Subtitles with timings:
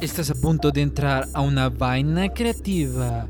[0.00, 3.28] Estás a punto de entrar a una vaina creativa.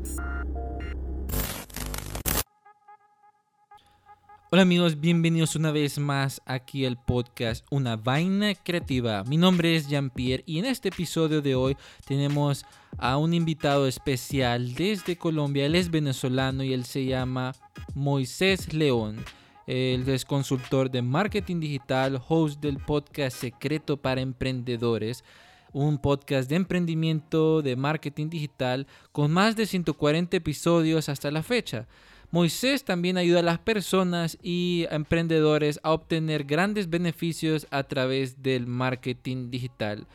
[4.53, 9.23] Hola amigos, bienvenidos una vez más aquí al podcast Una Vaina Creativa.
[9.23, 12.65] Mi nombre es Jean-Pierre y en este episodio de hoy tenemos
[12.97, 15.65] a un invitado especial desde Colombia.
[15.65, 17.53] Él es venezolano y él se llama
[17.95, 19.23] Moisés León.
[19.71, 25.23] Él es consultor de marketing digital, host del podcast Secreto para Emprendedores
[25.71, 31.87] un podcast de emprendimiento, de marketing digital, con más de 140 episodios hasta la fecha.
[32.31, 38.43] Moisés también ayuda a las personas y a emprendedores a obtener grandes beneficios a través
[38.43, 40.05] del marketing digital.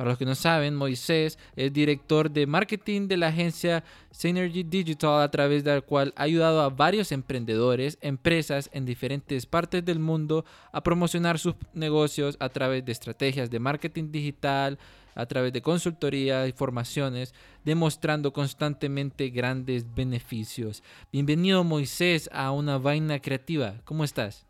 [0.00, 5.20] Para los que no saben, Moisés es director de marketing de la agencia Synergy Digital,
[5.20, 9.98] a través de la cual ha ayudado a varios emprendedores, empresas en diferentes partes del
[9.98, 14.78] mundo a promocionar sus negocios a través de estrategias de marketing digital,
[15.14, 17.34] a través de consultoría y formaciones,
[17.66, 20.82] demostrando constantemente grandes beneficios.
[21.12, 23.74] Bienvenido Moisés a una vaina creativa.
[23.84, 24.46] ¿Cómo estás?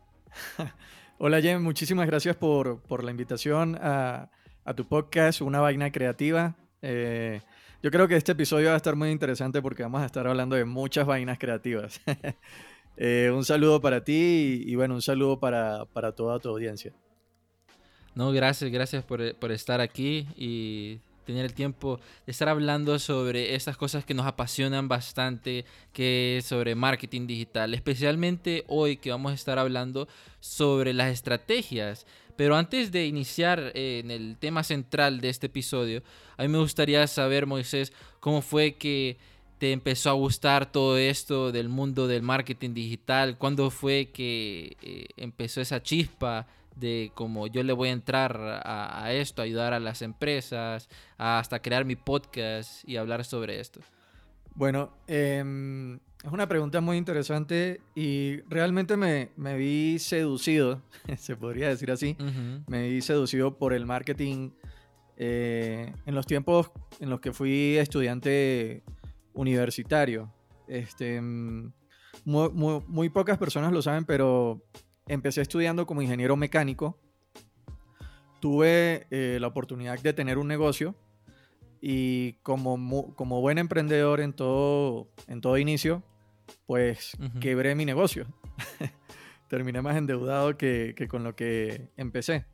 [1.17, 4.29] Hola Jem, muchísimas gracias por, la invitación a,
[4.75, 6.55] tu podcast, Una vaina creativa.
[6.81, 7.41] Eh,
[7.83, 10.55] yo creo que este episodio va a estar muy interesante porque vamos a estar hablando
[10.55, 12.01] de muchas vainas creativas.
[12.97, 16.93] Eh, un saludo para ti y, bueno, un saludo para, para toda tu audiencia.
[18.13, 23.77] No, gracias, gracias por, estar aquí y tener el tiempo de estar hablando sobre estas
[23.77, 29.57] cosas que nos apasionan bastante, que sobre marketing digital, especialmente hoy que vamos a estar
[29.57, 30.09] hablando
[30.41, 32.05] sobre las estrategias.
[32.35, 36.03] Pero antes de iniciar eh, en el tema central de este episodio,
[36.37, 39.17] a mí me gustaría saber, Moisés, cómo fue que
[39.57, 45.05] te empezó a gustar todo esto del mundo del marketing digital, cuándo fue que eh,
[45.17, 50.01] empezó esa chispa de cómo yo le voy a entrar a, esto, ayudar a las
[50.01, 53.81] empresas, hasta crear mi podcast y hablar sobre esto?
[54.55, 60.81] Bueno, em, es una pregunta muy interesante y realmente me, vi seducido,
[61.17, 62.17] se podría decir así,
[62.67, 64.51] me vi seducido por el marketing
[65.17, 68.83] eh, en los tiempos en los que fui estudiante
[69.33, 70.33] universitario.
[70.67, 71.71] Este, mm,
[72.25, 74.63] muy pocas personas lo saben, pero
[75.07, 76.99] empecé estudiando como ingeniero mecánico.
[78.39, 80.95] Tuve eh, la oportunidad de tener un negocio
[81.81, 86.03] y como, como buen emprendedor en todo, en todo inicio,
[86.65, 88.27] pues quebré mi negocio.
[89.49, 92.45] Terminé más endeudado que, con lo que empecé.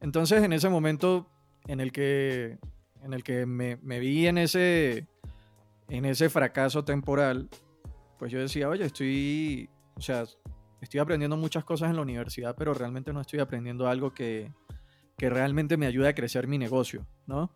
[0.00, 1.30] Entonces, en ese momento
[1.66, 2.58] en el que,
[3.02, 5.06] en el que me, me vi en ese,
[5.88, 7.48] en ese fracaso temporal,
[8.18, 10.24] pues yo decía, oye, estoy, o sea,
[10.80, 14.52] estoy aprendiendo muchas cosas en la universidad, pero realmente no estoy aprendiendo algo que,
[15.18, 17.50] realmente me ayude a crecer mi negocio, ¿no?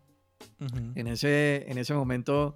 [0.95, 2.55] En, ese, en ese momento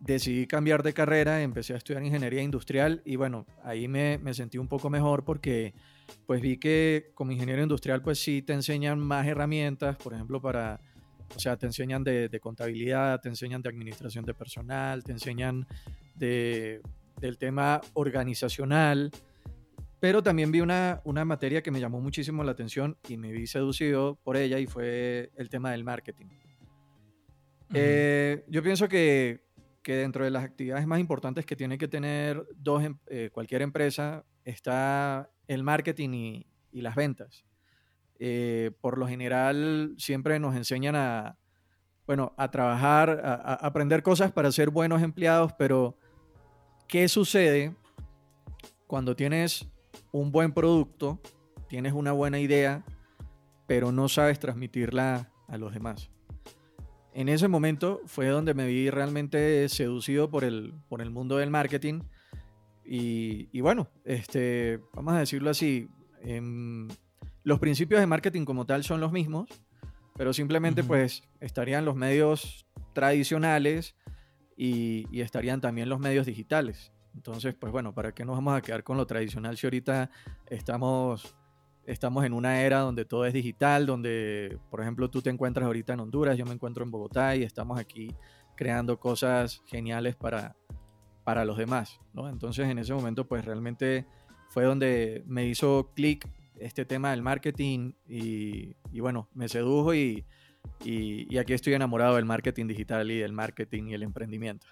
[0.00, 4.66] decidí cambiar de carrera, empecé a estudiar ingeniería industrial y bueno, ahí me, sentí un
[4.66, 5.74] poco mejor porque
[6.26, 10.80] pues vi que como ingeniero industrial pues sí te enseñan más herramientas, por ejemplo para,
[11.36, 15.66] o sea, te enseñan de, contabilidad, te enseñan de administración de personal, te enseñan
[16.14, 16.80] de,
[17.20, 19.10] del tema organizacional,
[20.00, 23.46] pero también vi una, una materia que me llamó muchísimo la atención y me vi
[23.46, 26.26] seducido por ella y fue el tema del marketing.
[27.74, 29.44] Eh, yo pienso que,
[29.82, 33.62] que, dentro de las actividades más importantes que tiene que tener dos, em, eh, cualquier
[33.62, 37.44] empresa está el marketing y, las ventas.
[38.18, 41.36] Eh, por lo general siempre nos enseñan a,
[42.06, 45.98] bueno, a trabajar, a aprender cosas para ser buenos empleados, pero
[46.86, 47.74] ¿qué sucede
[48.86, 49.68] cuando tienes
[50.12, 51.20] un buen producto,
[51.68, 52.84] tienes una buena idea,
[53.66, 56.10] pero no sabes transmitirla a los demás.
[57.12, 61.50] En ese momento fue donde me vi realmente seducido por el, por el mundo del
[61.50, 62.02] marketing.
[62.84, 65.88] Y, bueno, este, vamos a decirlo así,
[66.22, 66.88] em,
[67.44, 69.48] los principios de marketing como tal son los mismos,
[70.16, 73.94] pero simplemente pues estarían los medios tradicionales
[74.56, 76.92] y, y estarían también los medios digitales.
[77.14, 80.10] Entonces, pues bueno, ¿para qué nos vamos a quedar con lo tradicional si ahorita
[80.46, 81.36] estamos,
[81.86, 85.94] estamos en una era donde todo es digital, donde, por ejemplo, tú te encuentras ahorita
[85.94, 88.14] en Honduras, yo me encuentro en Bogotá y estamos aquí
[88.56, 90.56] creando cosas geniales para,
[91.24, 92.28] para los demás, ¿no?
[92.28, 94.06] Entonces, en ese momento, pues realmente
[94.48, 96.28] fue donde me hizo clic
[96.58, 100.26] este tema del marketing y, bueno, me sedujo y,
[100.84, 104.66] y aquí estoy enamorado del marketing digital y del marketing y el emprendimiento.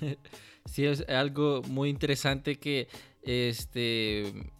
[0.64, 2.88] sí, es algo muy interesante que
[3.22, 4.50] este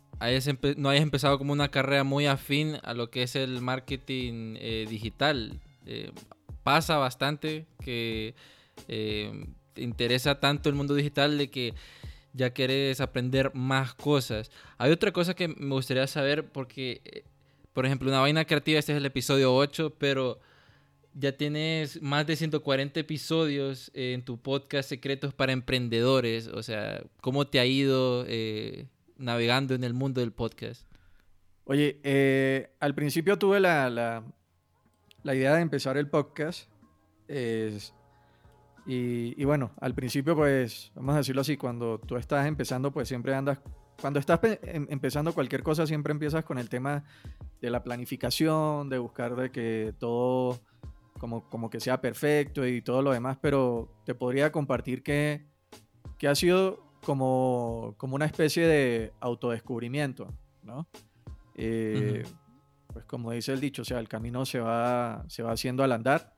[0.76, 4.86] no hayas empezado como una carrera muy afín a lo que es el marketing eh,
[4.88, 5.60] digital.
[5.86, 6.12] Eh,
[6.62, 8.34] pasa bastante que
[8.86, 11.74] te interesa tanto el mundo digital de que
[12.32, 14.50] ya quieres aprender más cosas.
[14.78, 17.24] Hay otra cosa que me gustaría saber porque,
[17.72, 20.40] por ejemplo, una vaina creativa, este es el episodio 8, pero
[21.14, 26.46] ya tienes más de 140 episodios en tu podcast Secretos para Emprendedores.
[26.48, 28.86] O sea, ¿cómo te ha ido eh,
[29.20, 30.86] navegando en el mundo del podcast?
[31.64, 33.90] Oye, eh, al principio tuve la,
[35.22, 36.68] la, idea de empezar el podcast.
[38.86, 43.34] y, bueno, al principio, pues, vamos a decirlo así, cuando tú estás empezando, pues siempre
[43.34, 43.60] andas,
[44.00, 47.04] cuando estás em, empezando cualquier cosa, siempre empiezas con el tema
[47.60, 50.58] de la planificación, de buscar de que todo
[51.18, 55.46] como, como que sea perfecto y todo lo demás, pero te podría compartir que,
[56.18, 60.28] que ha sido como, como una especie de autodescubrimiento,
[60.62, 60.86] ¿no?
[61.54, 62.24] Eh,
[62.92, 65.92] pues como dice el dicho, o sea, el camino se va, se va haciendo al
[65.92, 66.34] andar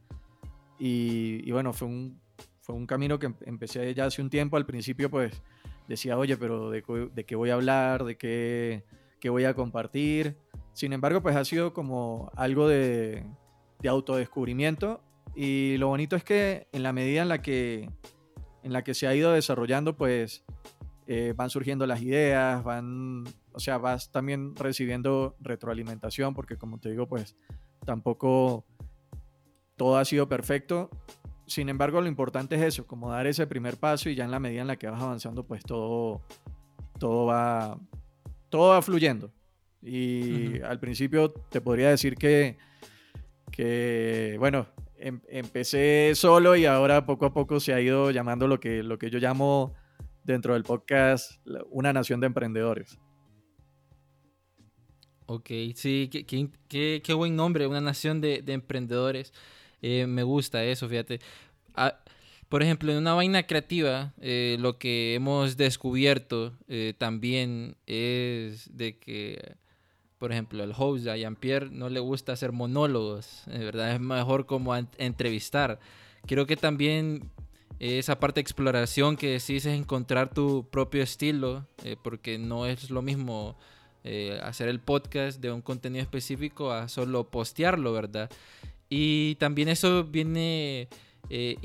[0.78, 2.20] y, y bueno, fue un,
[2.60, 5.42] fue un camino que em, empecé ya hace un tiempo, al principio pues
[5.88, 6.82] decía, oye, pero ¿de,
[7.12, 8.04] de qué voy a hablar?
[8.04, 8.84] ¿De qué,
[9.20, 10.36] qué voy a compartir?
[10.72, 13.24] Sin embargo, pues ha sido como algo de,
[13.80, 15.02] de autodescubrimiento.
[15.34, 17.90] Y lo bonito es que en la medida en la que,
[18.62, 20.44] en la que se ha ido desarrollando, pues
[21.06, 26.90] eh, van surgiendo las ideas, van, o sea, vas también recibiendo retroalimentación, porque como te
[26.90, 27.36] digo, pues
[27.84, 28.64] tampoco
[29.76, 30.90] todo ha sido perfecto.
[31.46, 34.38] Sin embargo, lo importante es eso, como dar ese primer paso y ya en la
[34.38, 36.22] medida en la que vas avanzando, pues todo,
[36.98, 37.78] todo, va,
[38.48, 39.32] todo va fluyendo.
[39.82, 42.56] Y al principio te podría decir que
[43.52, 44.66] que bueno,
[45.28, 49.10] empecé solo y ahora poco a poco se ha ido llamando lo que, lo que
[49.10, 49.75] yo llamo
[50.25, 51.40] dentro del podcast
[51.70, 52.99] una nación de emprendedores.
[55.26, 59.32] Ok, sí, qué, buen nombre, una nación de, emprendedores.
[59.81, 61.20] Eh, me gusta eso, fíjate.
[61.75, 61.98] Ah,
[62.48, 68.98] por ejemplo, en una vaina creativa, eh, lo que hemos descubierto eh, también es de
[68.98, 69.56] que
[70.22, 74.46] por ejemplo, el host a Jean-Pierre no le gusta hacer monólogos, de verdad es mejor
[74.46, 75.80] como entrevistar.
[76.28, 77.28] Creo que también
[77.80, 82.88] esa parte de exploración que decís es encontrar tu propio estilo, eh, porque no es
[82.90, 83.56] lo mismo
[84.04, 88.30] eh, hacer el podcast de un contenido específico a solo postearlo, ¿verdad?
[88.88, 90.88] Y también eso viene
[91.30, 91.56] eh,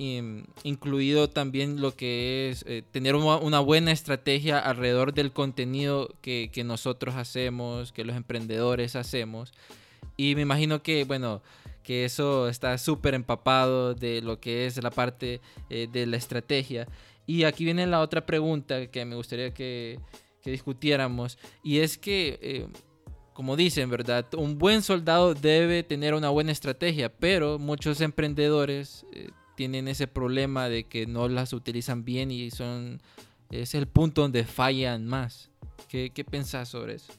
[0.63, 7.15] incluido también lo que es eh, tener una, buena estrategia alrededor del contenido que, nosotros
[7.15, 9.51] hacemos, que los emprendedores hacemos.
[10.15, 11.41] Y me imagino que, bueno,
[11.83, 16.87] que eso está súper empapado de lo que es la parte eh, de la estrategia.
[17.25, 19.99] Y aquí viene la otra pregunta que me gustaría que,
[20.45, 21.37] discutiéramos.
[21.61, 22.69] Y es que
[23.33, 24.25] como dicen, ¿verdad?
[24.37, 29.05] Un buen soldado debe tener una buena estrategia, pero muchos emprendedores
[29.57, 33.01] tienen ese problema de que no las utilizan bien y son
[33.49, 35.49] es el punto donde fallan más.
[35.89, 37.11] ¿Qué, qué pensás sobre eso?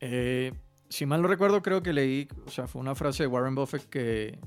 [0.00, 0.52] Eh,
[0.88, 3.84] si mal no recuerdo, creo que leí, o sea, fue una frase de Warren Buffett
[3.90, 4.38] que,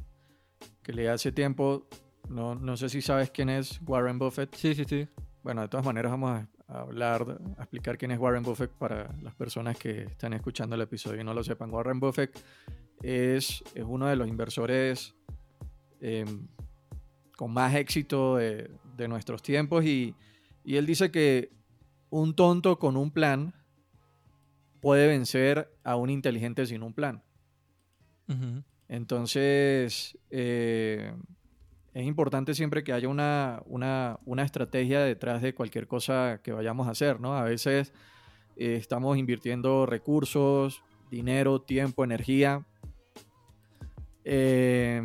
[0.81, 1.87] que leí hace tiempo.
[2.27, 4.55] No, no sé si sabes quién es Warren Buffett.
[4.55, 5.07] Sí, sí, sí.
[5.43, 9.35] Bueno, de todas maneras vamos a, hablar, a explicar quién es Warren Buffett para las
[9.35, 11.71] personas que están escuchando el episodio y no lo sepan.
[11.71, 12.35] Warren Buffett
[13.03, 15.13] es, es uno de los inversores
[16.01, 16.47] Em,
[17.37, 18.69] con más éxito de,
[19.07, 20.15] nuestros tiempos y,
[20.65, 21.51] él dice que
[22.09, 23.53] un tonto con un plan
[24.81, 27.23] puede vencer a un inteligente sin un plan.
[28.89, 31.13] Entonces, eh,
[31.93, 36.91] es importante siempre que haya una, una, estrategia detrás de cualquier cosa que vayamos a
[36.91, 37.37] hacer, ¿no?
[37.37, 37.93] A veces
[38.57, 42.65] eh, estamos invirtiendo recursos, dinero, tiempo, energía.
[44.25, 45.01] Eh,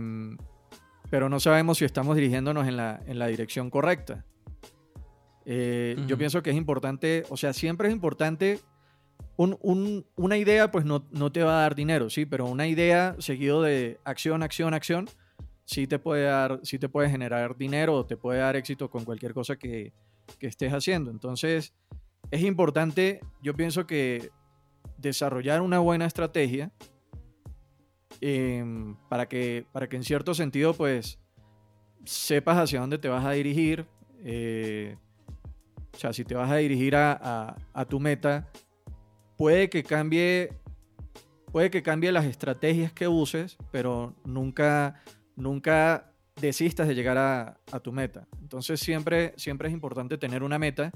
[1.13, 4.25] pero no sabemos si estamos dirigiéndonos en la, en la dirección correcta.
[5.45, 8.61] Eh, yo pienso que es importante, o sea, siempre es importante,
[9.37, 13.61] una idea pues no, no, te va a dar dinero, sí, pero una idea seguido
[13.61, 15.07] de acción, acción, acción,
[15.67, 19.05] sí te puede dar, sí te puede generar dinero o te puede dar éxito con
[19.05, 19.93] cualquier cosa que,
[20.39, 21.11] que estés haciendo.
[21.11, 21.75] Entonces,
[22.31, 24.31] es importante, yo pienso que
[24.97, 26.73] desarrollar una buena estrategia
[28.25, 31.19] Em, para, que, para que en cierto sentido pues
[32.05, 33.85] sepas hacia dónde te vas a dirigir.
[34.21, 34.97] Eh,
[35.93, 37.57] o sea, si te vas a dirigir a,
[37.89, 38.49] tu meta,
[39.37, 40.53] puede que cambie
[41.51, 45.03] puede que cambie las estrategias que uses, pero nunca,
[45.35, 48.29] nunca desistas de llegar a, tu meta.
[48.41, 50.93] Entonces siempre, siempre es importante tener una meta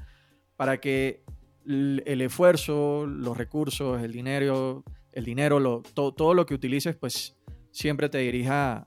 [0.56, 1.24] para que
[1.66, 4.84] el esfuerzo, los recursos, el dinero,
[5.16, 7.34] el dinero, lo, todo lo que utilices, pues
[7.72, 8.86] siempre te dirija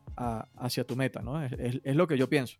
[0.55, 1.43] hacia tu meta, ¿no?
[1.43, 2.57] Es, lo que yo pienso.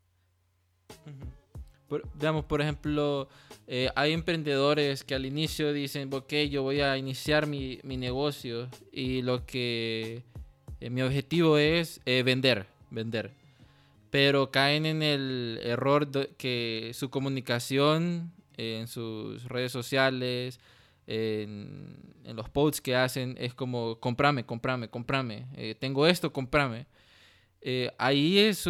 [1.88, 3.30] por, digamos, por ejemplo,
[3.68, 9.22] eh, hay emprendedores que al inicio dicen, ok, yo voy a iniciar mi, negocio y
[9.22, 10.24] lo que
[10.80, 13.32] eh, mi objetivo es eh, vender, vender.
[14.10, 20.60] Pero caen en el error de que su comunicación en sus redes sociales,
[21.10, 26.86] en, los posts que hacen, es como, comprame, comprame, comprame, eh, tengo esto, comprame.
[27.62, 28.70] Eh, ahí es,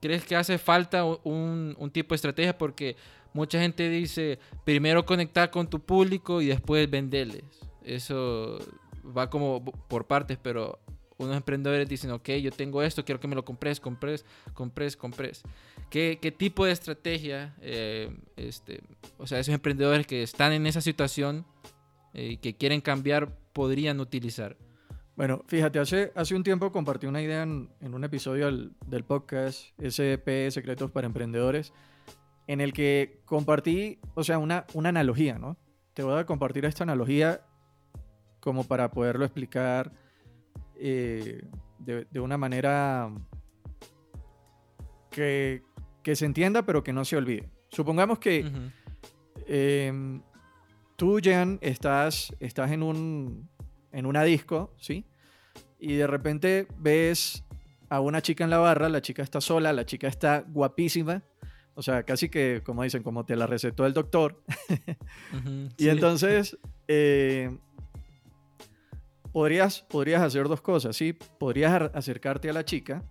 [0.00, 2.56] ¿crees que hace falta un, un, tipo de estrategia?
[2.56, 2.96] Porque
[3.34, 7.44] mucha gente dice, primero conectar con tu público y después venderles.
[7.84, 8.58] Eso
[9.16, 10.78] va como por partes, pero
[11.18, 15.42] unos emprendedores dicen, ok, yo tengo esto, quiero que me lo compres, compres, compres, compres.
[15.90, 18.82] ¿Qué, qué tipo de estrategia, eh, este,
[19.18, 21.46] o sea, esos emprendedores que están en esa situación
[22.12, 24.56] eh, y que quieren cambiar, podrían utilizar?
[25.16, 29.72] Bueno, fíjate, hace, hace un tiempo compartí una idea en, un episodio del, del, podcast
[29.80, 31.72] SP Secretos para Emprendedores,
[32.46, 35.56] en el que compartí, o sea, una, una analogía, ¿no?
[35.94, 37.40] Te voy a compartir esta analogía
[38.40, 39.92] como para poderlo explicar
[40.76, 41.42] eh,
[41.78, 43.10] de, una manera
[45.10, 45.62] que,
[46.14, 47.50] se entienda, pero que no se olvide.
[47.68, 48.44] Supongamos que
[49.46, 50.22] em,
[50.96, 53.48] tú, Jan, estás, estás en, un,
[53.92, 55.04] en una disco, ¿sí?
[55.78, 57.44] Y de repente ves
[57.88, 61.22] a una chica en la barra, la chica está sola, la chica está guapísima,
[61.74, 64.42] o sea, casi que, como dicen, como te la recetó el doctor.
[65.76, 66.58] y entonces,
[66.88, 67.56] eh,
[69.36, 71.12] podrías, podrías hacer dos cosas, ¿sí?
[71.12, 73.04] Podrías acercarte a la chica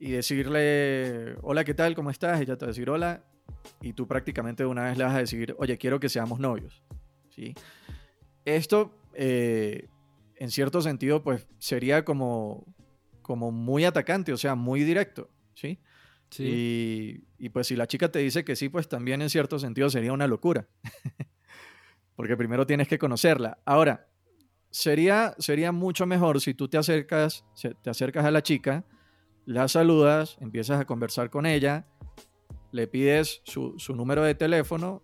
[0.00, 1.94] y decirle, hola, ¿qué tal?
[1.94, 2.40] ¿Cómo estás?
[2.40, 3.22] Ella te va a decir, hola,
[3.82, 6.82] y tú prácticamente de una vez le vas a decir, oye, quiero que seamos novios,
[7.28, 7.52] ¿sí?
[8.46, 9.88] Esto, eh,
[10.36, 12.64] en cierto sentido, pues sería como,
[13.20, 15.78] como muy atacante, o sea, muy directo, ¿sí?
[16.30, 17.26] Sí.
[17.38, 19.90] Y, y, pues si la chica te dice que sí, pues también en cierto sentido
[19.90, 20.68] sería una locura.
[22.16, 23.58] Porque primero tienes que conocerla.
[23.64, 24.07] Ahora,
[24.70, 27.44] sería, sería mucho mejor si tú te acercas,
[27.82, 28.84] te acercas a la chica,
[29.46, 31.86] la saludas, empiezas a conversar con ella,
[32.70, 35.02] le pides su, número de teléfono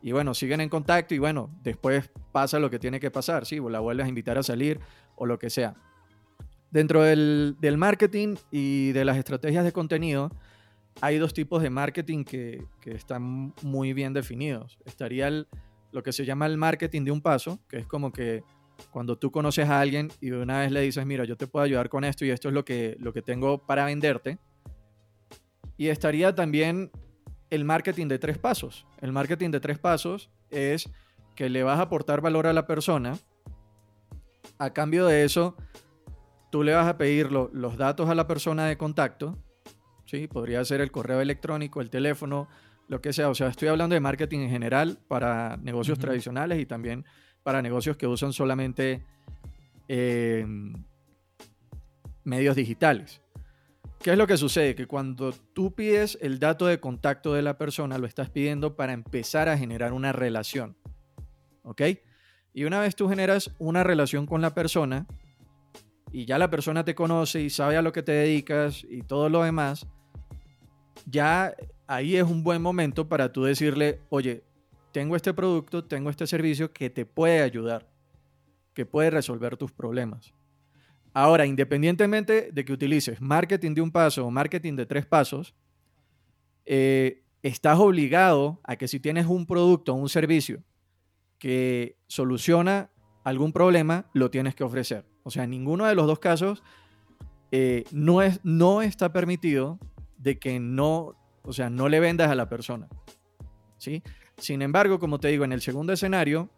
[0.00, 3.60] y bueno, siguen en contacto y bueno, después pasa lo que tiene que pasar, ¿sí?
[3.68, 4.80] la vuelves a invitar a salir
[5.16, 5.74] o lo que sea.
[6.70, 10.30] Dentro del, marketing y de las estrategias de contenido,
[11.02, 14.78] hay dos tipos de marketing que, están muy bien definidos.
[14.86, 15.30] Estaría
[15.92, 18.42] lo que se llama el marketing de un paso, que es como que
[18.90, 21.64] cuando tú conoces a alguien y de una vez le dices, mira, yo te puedo
[21.64, 24.38] ayudar con esto y esto es lo que, lo que tengo para venderte.
[25.76, 26.90] Y estaría también
[27.50, 28.86] el marketing de tres pasos.
[29.00, 30.90] El marketing de tres pasos es
[31.34, 33.18] que le vas a aportar valor a la persona.
[34.58, 35.56] A cambio de eso,
[36.50, 39.38] tú le vas a pedir los datos a la persona de contacto.
[40.04, 40.28] ¿sí?
[40.28, 42.48] Podría ser el correo electrónico, el teléfono,
[42.88, 43.28] lo que sea.
[43.30, 47.04] O sea, estoy hablando de marketing en general para negocios tradicionales y también
[47.42, 49.02] para negocios que usan solamente
[49.88, 50.46] eh,
[52.24, 53.20] medios digitales.
[54.02, 54.74] ¿Qué es lo que sucede?
[54.74, 58.92] Que cuando tú pides el dato de contacto de la persona, lo estás pidiendo para
[58.92, 60.76] empezar a generar una relación.
[61.62, 61.82] ¿Ok?
[62.52, 65.06] Y una vez tú generas una relación con la persona
[66.10, 69.28] y ya la persona te conoce y sabe a lo que te dedicas y todo
[69.28, 69.86] lo demás,
[71.06, 71.54] ya
[71.86, 74.42] ahí es un buen momento para tú decirle, oye,
[74.92, 77.88] tengo este producto, tengo este servicio que te puede ayudar,
[78.74, 80.32] que puede resolver tus problemas.
[81.14, 85.54] Ahora, independientemente de que utilices marketing de un paso o marketing de tres pasos,
[86.64, 90.62] eh, estás obligado a que si tienes un producto o un servicio
[91.38, 92.90] que soluciona
[93.24, 95.04] algún problema, lo tienes que ofrecer.
[95.22, 96.62] O sea, ninguno de los dos casos
[97.50, 99.78] eh, no, es, no está permitido
[100.18, 102.88] de que no, o sea, no le vendas a la persona.
[103.82, 104.02] ¿sí?
[104.38, 106.50] Sin embargo, como te digo, en el segundo escenario,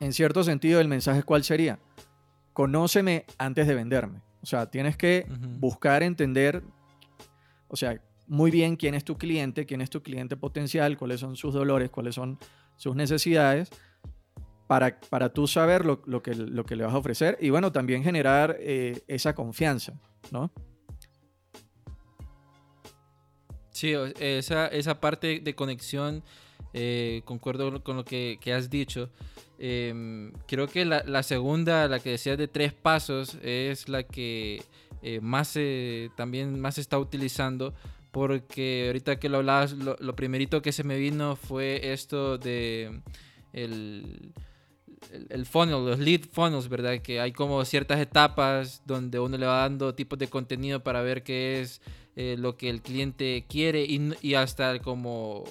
[0.00, 1.78] en cierto sentido, el mensaje cuál sería?
[2.52, 4.22] Conóceme antes de venderme.
[4.42, 5.26] O sea, tienes que
[5.58, 6.62] buscar entender,
[7.68, 11.36] o sea, muy bien quién es tu cliente, quién es tu cliente potencial, cuáles son
[11.36, 12.38] sus dolores, cuáles son
[12.76, 13.70] sus necesidades,
[14.66, 18.04] para, para tú saber lo, que, lo que le vas a ofrecer y bueno, también
[18.04, 20.00] generar eh, esa confianza,
[20.30, 20.52] ¿no?
[23.72, 26.22] Sí, esa, esa parte de conexión
[26.72, 29.10] eh, concuerdo con lo que, has dicho.
[29.58, 34.62] Em, creo que la, segunda, la que decías de tres pasos, es la que
[35.02, 35.58] eh, más
[36.16, 37.74] también más se está utilizando.
[38.10, 43.02] Porque ahorita que lo hablabas, lo, primerito que se me vino fue esto de
[43.52, 44.32] el,
[45.28, 46.98] el, funnel, los lead funnels, ¿verdad?
[47.00, 51.22] Que hay como ciertas etapas donde uno le va dando tipos de contenido para ver
[51.22, 51.80] qué es
[52.16, 55.44] eh, lo que el cliente quiere y, y, hasta como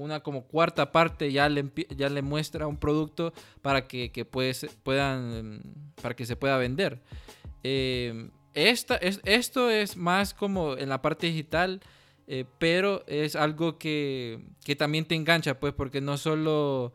[0.00, 5.62] una como cuarta parte ya le, ya le muestra un producto para que, que puedan,
[6.00, 7.02] para que se pueda vender.
[7.62, 11.80] Eh, esta, es, esto es más como en la parte digital,
[12.26, 16.92] eh, pero es algo que, que, también te engancha, pues, porque no solo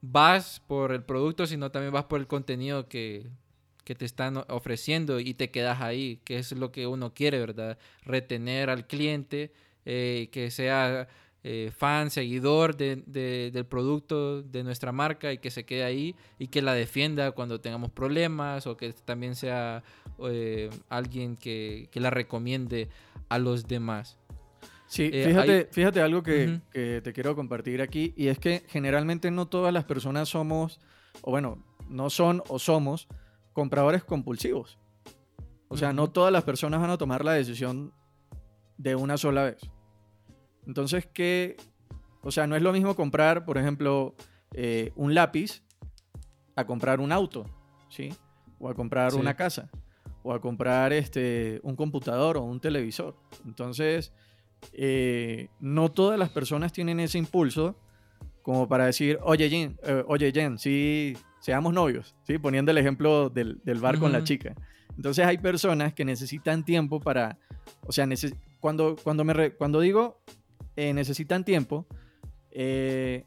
[0.00, 3.30] vas por el producto, sino también vas por el contenido que,
[3.84, 7.78] que te están ofreciendo y te quedas ahí, que es lo que uno quiere, ¿verdad?
[8.04, 9.52] Retener al cliente,
[9.84, 11.08] eh, que sea
[11.44, 13.02] eh, fan, seguidor de,
[13.52, 17.60] del producto de nuestra marca y que se quede ahí y que la defienda cuando
[17.60, 19.82] tengamos problemas o que también sea
[20.30, 22.88] eh, alguien que, la recomiende
[23.28, 24.18] a los demás.
[24.86, 29.30] Sí, eh, fíjate, fíjate algo que, que, te quiero compartir aquí y es que generalmente
[29.32, 30.78] no todas las personas somos,
[31.22, 33.08] o bueno, no son o somos
[33.52, 34.78] compradores compulsivos.
[35.66, 37.92] O sea, no todas las personas van a tomar la decisión
[38.76, 39.58] de una sola vez.
[40.66, 41.56] Entonces, ¿qué?
[42.22, 44.14] O sea, no es lo mismo comprar, por ejemplo,
[44.54, 45.62] eh, un lápiz
[46.54, 47.46] a comprar un auto,
[47.88, 48.12] ¿sí?
[48.58, 49.70] O a comprar una casa,
[50.22, 53.16] o a comprar este, un computador o un televisor.
[53.44, 54.12] Entonces,
[54.72, 57.76] eh, no todas las personas tienen ese impulso
[58.42, 62.38] como para decir, oye Jen, eh, oye Jen, sí, seamos novios, ¿sí?
[62.38, 64.54] Poniendo el ejemplo del, bar con la chica.
[64.96, 67.38] Entonces hay personas que necesitan tiempo para,
[67.86, 68.06] o sea,
[68.60, 70.20] cuando, cuando, me cuando digo
[70.76, 71.86] eh, necesitan tiempo.
[72.50, 73.24] Eh,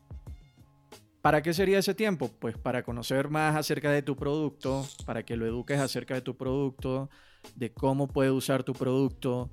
[1.22, 2.30] ¿Para qué sería ese tiempo?
[2.40, 6.38] Pues para conocer más acerca de tu producto, para que lo eduques acerca de tu
[6.38, 7.10] producto,
[7.56, 9.50] de cómo puede usar tu producto,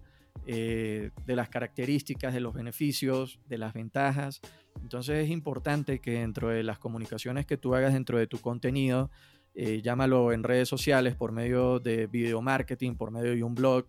[0.46, 4.40] eh, de las características, de los beneficios, de las ventajas.
[4.82, 9.10] Entonces es importante que dentro de las comunicaciones que tú hagas dentro de tu contenido,
[9.54, 13.84] llámalo en redes sociales, por medio de video marketing, por medio de un blog,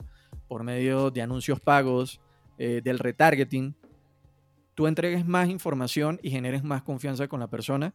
[0.50, 2.20] por medio de anuncios pagos,
[2.58, 3.74] del retargeting,
[4.76, 7.94] tú entregues más información y generes más confianza con la persona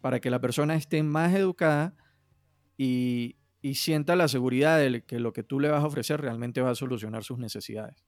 [0.00, 1.94] para que la persona esté más educada
[2.76, 3.36] y,
[3.74, 6.74] sienta la seguridad de que lo que tú le vas a ofrecer realmente va a
[6.74, 8.02] solucionar sus necesidades.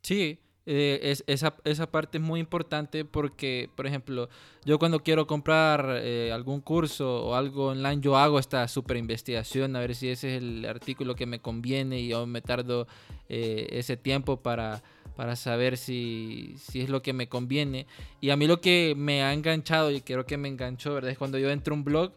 [0.00, 4.30] Sí, eh, es, esa, esa, parte es muy importante porque, por ejemplo,
[4.64, 9.76] yo cuando quiero comprar eh, algún curso o algo online, yo hago esta super investigación
[9.76, 12.86] a ver si ese es el artículo que me conviene y yo me tardo
[13.28, 14.82] eh, ese tiempo para
[15.16, 17.86] para saber si, es lo que me conviene.
[18.20, 21.10] Y a mí lo que me ha enganchado y creo que me enganchó, ¿verdad?
[21.10, 22.12] Es cuando yo entro a un blog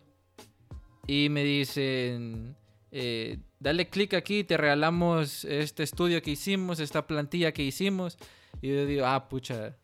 [1.05, 2.55] y me dicen,
[2.91, 8.17] eh, dale clic aquí, te regalamos este estudio que hicimos, esta plantilla que hicimos.
[8.62, 9.75] Y yo digo, ah, pucha,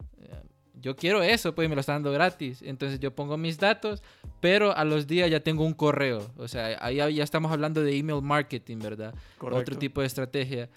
[0.83, 2.61] yo quiero eso, pues me lo están dando gratis.
[2.61, 4.03] Entonces yo pongo mis datos,
[4.41, 6.29] pero a los días ya tengo un correo.
[6.37, 9.15] O sea, ahí ya estamos hablando de email marketing, ¿verdad?
[9.39, 10.69] Otro tipo de estrategia.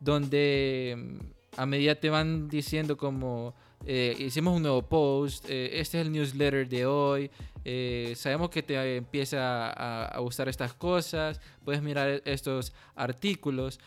[0.00, 1.18] Donde
[1.56, 3.54] a medida te van diciendo como
[3.86, 7.30] eh, hicimos un nuevo post, eh, este es el newsletter de hoy,
[7.64, 13.78] eh, sabemos que te empieza a, gustar estas cosas, puedes mirar estos artículos.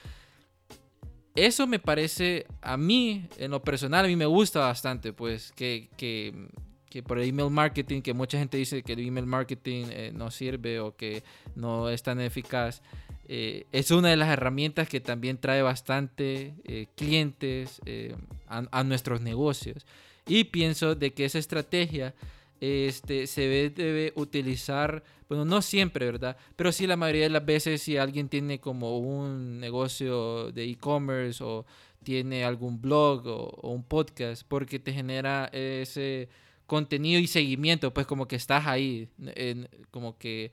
[1.33, 5.89] Eso me parece, a mí, en lo personal, a mí me gusta bastante, pues, que,
[5.95, 6.49] que,
[6.89, 10.79] que por el email marketing, que mucha gente dice que el email marketing no sirve
[10.79, 11.23] o que
[11.55, 12.81] no es tan eficaz.
[13.29, 18.15] Eh, es una de las herramientas que también trae bastante eh, clientes eh,
[18.47, 19.85] a, nuestros negocios.
[20.25, 22.13] Y pienso de que esa estrategia
[22.61, 23.41] este, se
[23.75, 26.37] debe, utilizar, bueno, no siempre, ¿verdad?
[26.55, 31.43] Pero sí la mayoría de las veces si alguien tiene como un negocio de e-commerce
[31.43, 31.65] o
[32.03, 36.29] tiene algún blog o, un podcast, porque te genera ese
[36.65, 39.09] contenido y seguimiento, pues como que estás ahí,
[39.91, 40.51] como que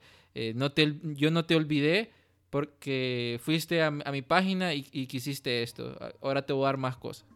[0.55, 2.11] no te, yo no te olvidé,
[2.55, 5.93] porque fuiste a, mi página y, quisiste esto.
[6.21, 7.27] Ahora te voy a dar más cosas.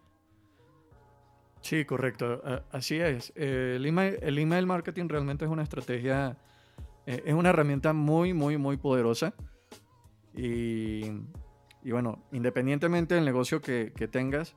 [1.60, 2.42] Sí, correcto.
[2.72, 3.34] Así es.
[3.36, 6.38] El email, marketing realmente es una estrategia,
[7.06, 9.34] eh, es una herramienta muy, muy, muy poderosa.
[10.34, 11.10] Y,
[11.84, 14.56] bueno, independientemente del negocio que, que tengas,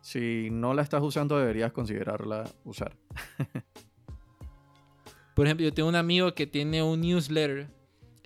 [0.00, 2.96] si no la estás usando deberías considerarla usar.
[5.36, 7.79] Por ejemplo, yo tengo un amigo que tiene un newsletter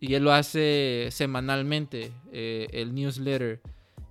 [0.06, 3.60] y él lo hace semanalmente, eh, el newsletter.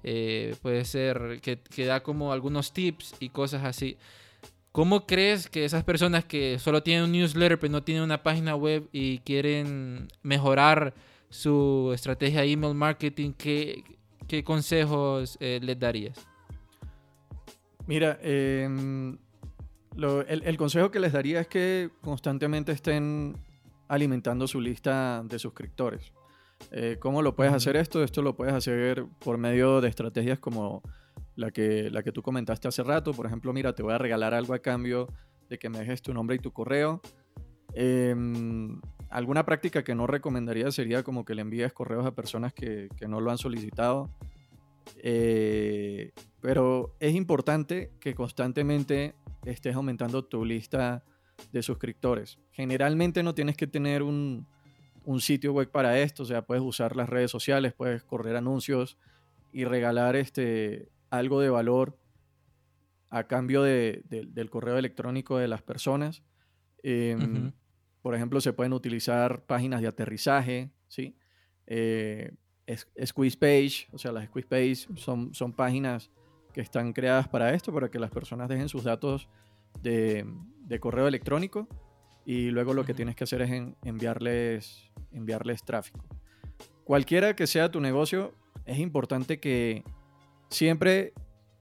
[0.03, 3.97] Eh, puede ser que, que, da como algunos tips y cosas así.
[4.71, 8.55] ¿Cómo crees que esas personas que solo tienen un newsletter pero no tienen una página
[8.55, 10.95] web y quieren mejorar
[11.29, 13.83] su estrategia de email marketing, qué,
[14.27, 16.17] qué consejos eh, les darías?
[17.85, 19.15] Mira, em,
[20.27, 23.35] el, consejo que les daría es que constantemente estén
[23.93, 26.11] alimentando su lista de suscriptores.
[26.71, 28.03] Eh, ¿Cómo lo puedes hacer esto?
[28.03, 30.81] Esto lo puedes hacer por medio de estrategias como
[31.35, 33.13] la que, la que tú comentaste hace rato.
[33.13, 35.07] Por ejemplo, mira, te voy a regalar algo a cambio
[35.49, 37.01] de que me dejes tu nombre y tu correo.
[37.73, 38.79] Em,
[39.09, 43.07] alguna práctica que no recomendaría sería como que le envíes correos a personas que, que
[43.07, 44.09] no lo han solicitado.
[44.97, 51.03] Eh, pero es importante que constantemente estés aumentando tu lista
[51.51, 52.39] de suscriptores.
[52.51, 54.47] Generalmente no tienes que tener un,
[55.05, 58.97] un sitio web para esto, o sea, puedes usar las redes sociales, puedes correr anuncios
[59.51, 61.97] y regalar este, algo de valor
[63.09, 66.23] a cambio de, del correo electrónico de las personas.
[66.81, 67.51] Em,
[68.01, 71.15] por ejemplo, se pueden utilizar páginas de aterrizaje, ¿sí?
[71.67, 72.33] Eh,
[73.05, 76.09] squeeze page, o sea, las squeeze page son, son páginas
[76.53, 79.29] que están creadas para esto, para que las personas dejen sus datos
[79.81, 80.25] de,
[80.63, 81.67] de correo electrónico
[82.25, 83.51] y luego lo que tienes que hacer es
[83.83, 86.05] enviarles, enviarles tráfico.
[86.83, 88.33] Cualquiera que sea tu negocio,
[88.65, 89.83] es importante que
[90.49, 91.13] siempre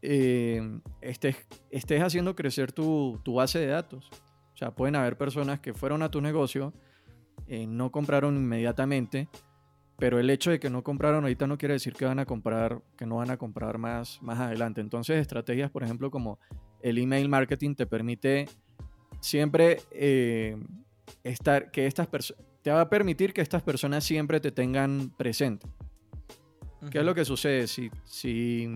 [0.02, 1.36] eh, estés,
[1.70, 4.08] estés haciendo crecer tu, tu, base de datos.
[4.54, 6.72] O sea, pueden haber personas que fueron a tu negocio,
[7.46, 9.28] eh, no compraron inmediatamente,
[9.98, 12.82] pero el hecho de que no compraron ahorita no quiere decir que van a comprar,
[12.96, 14.80] que no van a comprar más, más adelante.
[14.80, 16.38] Entonces, estrategias, por ejemplo, como
[16.82, 18.48] el email marketing te permite
[19.22, 20.56] siempre eh,
[21.22, 25.66] estar, que estas personas, te va a permitir que estas personas siempre te tengan presente.
[26.90, 27.68] ¿Qué es lo que sucede?
[27.68, 28.68] Si, si,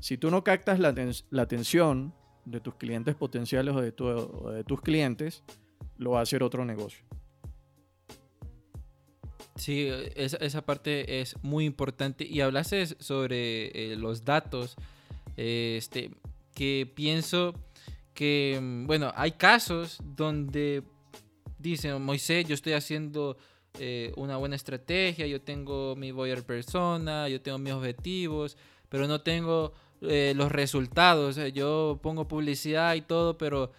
[0.00, 0.94] si tú no captas la,
[1.30, 2.14] la, atención
[2.46, 5.44] de tus clientes potenciales o de, o de tus clientes,
[5.98, 7.04] lo va a hacer otro negocio.
[9.56, 12.24] Sí, esa, esa, parte es muy importante.
[12.24, 14.76] Y hablaste sobre eh, los datos,
[15.36, 16.10] este,
[16.54, 17.54] que pienso
[18.18, 20.82] que, mm, bueno, hay casos donde
[21.56, 23.36] dicen, Moisés, yo estoy haciendo
[23.78, 28.56] eh, una buena estrategia, yo tengo mi buyer persona, yo tengo mis objetivos,
[28.88, 31.36] pero no tengo eh, los resultados.
[31.54, 33.70] yo pongo publicidad y todo, pero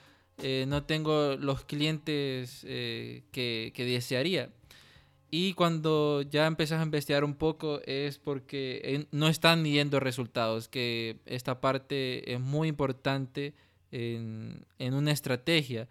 [0.68, 4.52] no tengo los clientes que, desearía.
[5.30, 11.18] Y cuando ya empiezas a investigar un poco es porque no están midiendo resultados, que
[11.26, 13.54] esta parte es muy importante
[13.92, 15.88] en, una estrategia,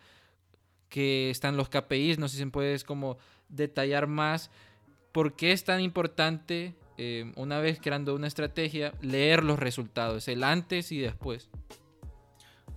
[0.88, 4.50] que están los KPIs, no sé si puedes como detallar más
[5.12, 10.44] por qué es tan importante eh, una vez creando una estrategia leer los resultados, el
[10.44, 11.48] antes y después.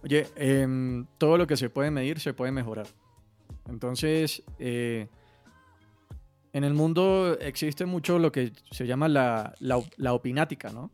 [0.03, 2.88] Oye, em, todo lo que se puede medir se puede mejorar.
[3.69, 5.07] Entonces, eh,
[6.53, 10.91] en el mundo existe mucho lo que se llama la, la, opinática, ¿no?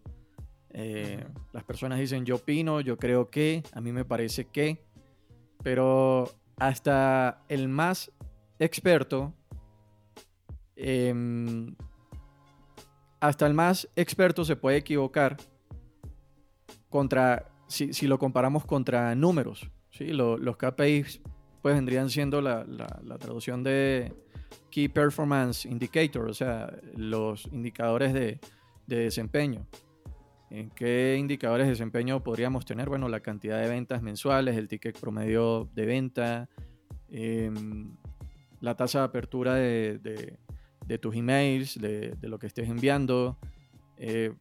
[0.71, 4.83] Eh, las personas dicen yo opino, yo creo que, a mí me parece que,
[5.63, 8.11] pero hasta el más
[8.59, 9.33] experto,
[10.75, 11.75] em,
[13.19, 15.37] hasta el más experto se puede equivocar
[16.89, 20.07] contra, si, si lo comparamos contra números, ¿sí?
[20.07, 21.21] los KPIs
[21.61, 24.13] pues vendrían siendo la, la traducción de,
[24.69, 28.39] Key Performance Indicator, o sea, los indicadores de,
[28.85, 29.65] desempeño.
[30.49, 32.87] ¿En qué indicadores de desempeño podríamos tener?
[32.87, 36.49] Bueno, la cantidad de ventas mensuales, el ticket promedio de venta,
[37.09, 37.95] em,
[38.61, 40.37] la tasa de apertura de,
[41.01, 43.37] tus emails, de, lo que estés enviando,
[43.97, 44.33] eh,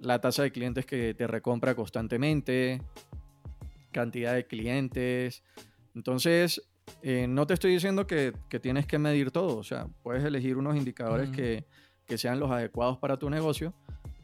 [0.00, 2.80] la tasa de clientes que te recompra constantemente,
[3.92, 5.42] cantidad de clientes.
[5.94, 6.62] Entonces,
[7.02, 10.76] eh, no te estoy diciendo que, tienes que medir todo, o sea, puedes elegir unos
[10.76, 11.64] indicadores que,
[12.16, 13.74] sean los adecuados para tu negocio,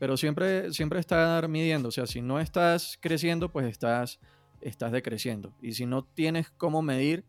[0.01, 4.19] pero siempre, siempre estar midiendo, o sea, si no estás creciendo, pues estás,
[4.63, 5.53] estás decreciendo.
[5.61, 7.27] Y si no tienes cómo medir,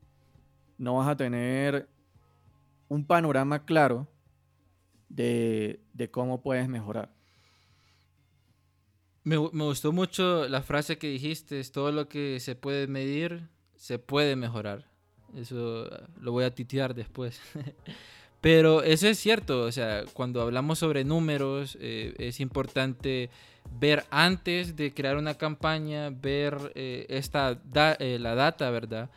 [0.78, 1.90] no vas a tener
[2.88, 4.08] un panorama claro
[5.10, 5.82] de,
[6.12, 7.14] cómo puedes mejorar.
[9.26, 14.00] Me, gustó mucho la frase que dijiste, es todo lo que se puede medir, se
[14.00, 14.90] puede mejorar.
[15.36, 15.90] Eso
[16.22, 17.42] lo voy a titear después.
[18.42, 23.30] Pero eso es cierto, o sea, cuando hablamos sobre números, eh, es importante
[23.80, 27.62] ver antes de crear una campaña, ver eh, esta
[28.00, 29.10] eh, la data, ¿verdad?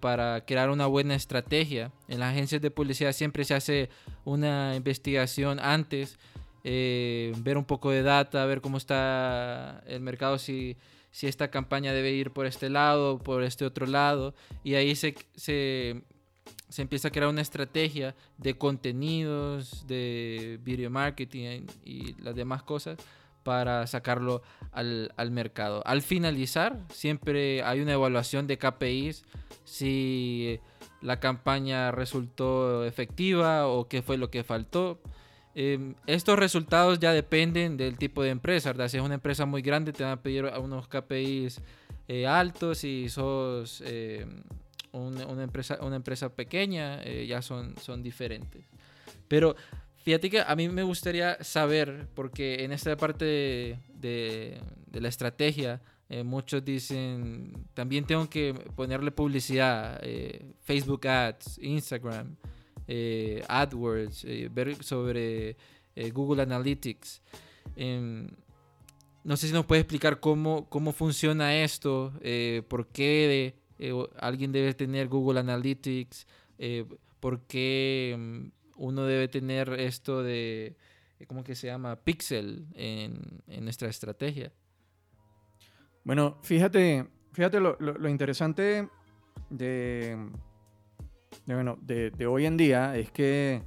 [0.00, 1.92] para crear una buena estrategia.
[2.06, 3.88] En las agencias de publicidad siempre se hace
[4.26, 6.18] una investigación antes,
[6.62, 10.76] ver un poco de data, ver cómo está el mercado, si
[11.12, 15.14] si esta campaña debe ir por este lado, por este otro lado, y ahí se,
[15.36, 16.02] se,
[16.78, 22.98] empieza a crear una estrategia de contenidos, de video marketing y las demás cosas
[23.42, 25.82] para sacarlo al, al, mercado.
[25.84, 29.24] Al finalizar, siempre hay una evaluación de KPIs
[29.64, 30.60] si
[31.02, 35.00] la campaña resultó efectiva o qué fue lo que faltó.
[35.54, 39.92] Em, estos resultados ya dependen del tipo de empresa, Si es una empresa muy grande,
[39.92, 41.60] te van a pedir unos KPIs
[42.08, 42.84] eh, altos.
[42.84, 44.42] y sos em,
[44.92, 48.64] una, empresa, una empresa pequeña, eh, ya son, son diferentes.
[49.28, 49.56] Pero
[49.96, 54.60] fíjate que a mí me gustaría saber, porque en esta parte de,
[54.92, 60.00] la estrategia, eh, muchos dicen, también tengo que ponerle publicidad,
[60.62, 62.36] Facebook Ads, Instagram.
[62.88, 65.56] Eh, AdWords, eh, ver sobre
[65.94, 67.22] eh, Google Analytics.
[67.76, 68.28] Em,
[69.24, 72.12] no sé si nos puede explicar cómo, cómo funciona esto,
[72.68, 73.54] por qué
[74.18, 76.26] alguien debe tener Google Analytics,
[77.20, 80.76] por qué em, uno debe tener esto de,
[81.26, 81.96] ¿cómo que se llama?
[81.96, 84.52] Pixel en, nuestra estrategia.
[86.04, 88.88] Bueno, fíjate, fíjate lo interesante
[89.50, 90.16] de,
[91.46, 93.62] bueno, de, hoy en día es que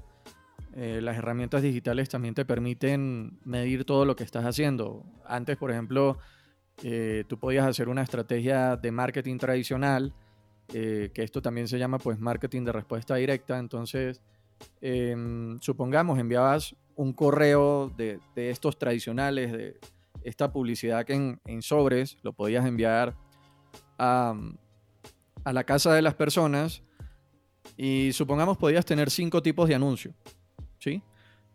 [0.75, 5.05] eh, las herramientas digitales también te permiten medir todo lo que estás haciendo.
[5.25, 6.17] Antes, por ejemplo,
[6.83, 10.13] eh, tú podías hacer una estrategia de marketing tradicional,
[10.73, 13.57] eh, que esto también se llama pues marketing de respuesta directa.
[13.57, 14.21] Entonces,
[14.81, 19.79] em, supongamos, enviabas un correo de, estos tradicionales, de
[20.23, 23.15] esta publicidad que en, sobres lo podías enviar
[23.97, 24.33] a,
[25.43, 26.81] a la casa de las personas
[27.77, 30.13] y supongamos podías tener cinco tipos de anuncio.
[30.79, 31.01] ¿Sí?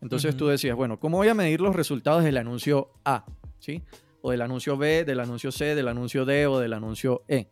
[0.00, 3.24] Entonces tú decías, bueno, ¿cómo voy a medir los resultados del anuncio A?
[3.58, 3.82] ¿Sí?
[4.22, 7.48] O del anuncio B, del anuncio C, del anuncio D o del anuncio E.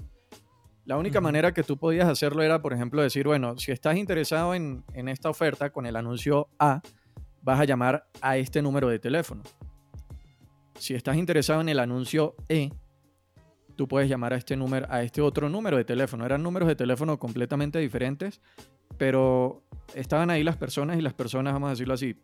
[0.85, 4.55] La única manera que tú podías hacerlo era, por ejemplo, decir, bueno, si estás interesado
[4.55, 6.81] en, en esta oferta con el anuncio A,
[7.43, 9.43] vas a llamar a este número de teléfono.
[10.79, 12.71] Si estás interesado en el anuncio E,
[13.77, 16.25] tú puedes llamar a este número, a este otro número de teléfono.
[16.25, 18.41] Eran números de teléfono completamente diferentes,
[18.97, 19.63] pero
[19.95, 22.17] estaban ahí las personas y las personas, vamos a decirlo así,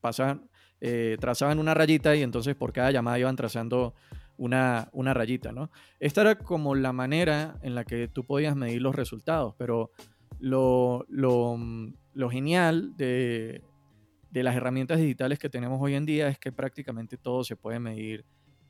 [0.00, 3.94] pasaban, eh, trazaban una rayita y entonces por cada llamada iban trazando
[4.36, 5.70] una, una rayita, ¿no?
[6.00, 9.90] Esta era como la manera en la que tú podías medir los resultados, pero
[10.40, 11.56] lo, lo,
[12.12, 13.62] lo genial de,
[14.30, 17.78] de, las herramientas digitales que tenemos hoy en día es que prácticamente todo se puede
[17.78, 18.24] medir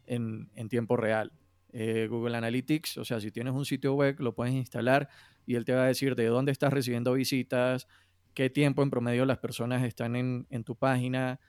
[0.06, 1.32] en, en tiempo real.
[1.76, 5.08] Eh, Google Analytics, o sea, si tienes un sitio web, lo puedes instalar
[5.44, 7.88] y él te va a decir de dónde estás recibiendo visitas,
[8.32, 11.40] qué tiempo en promedio las personas están en, tu página,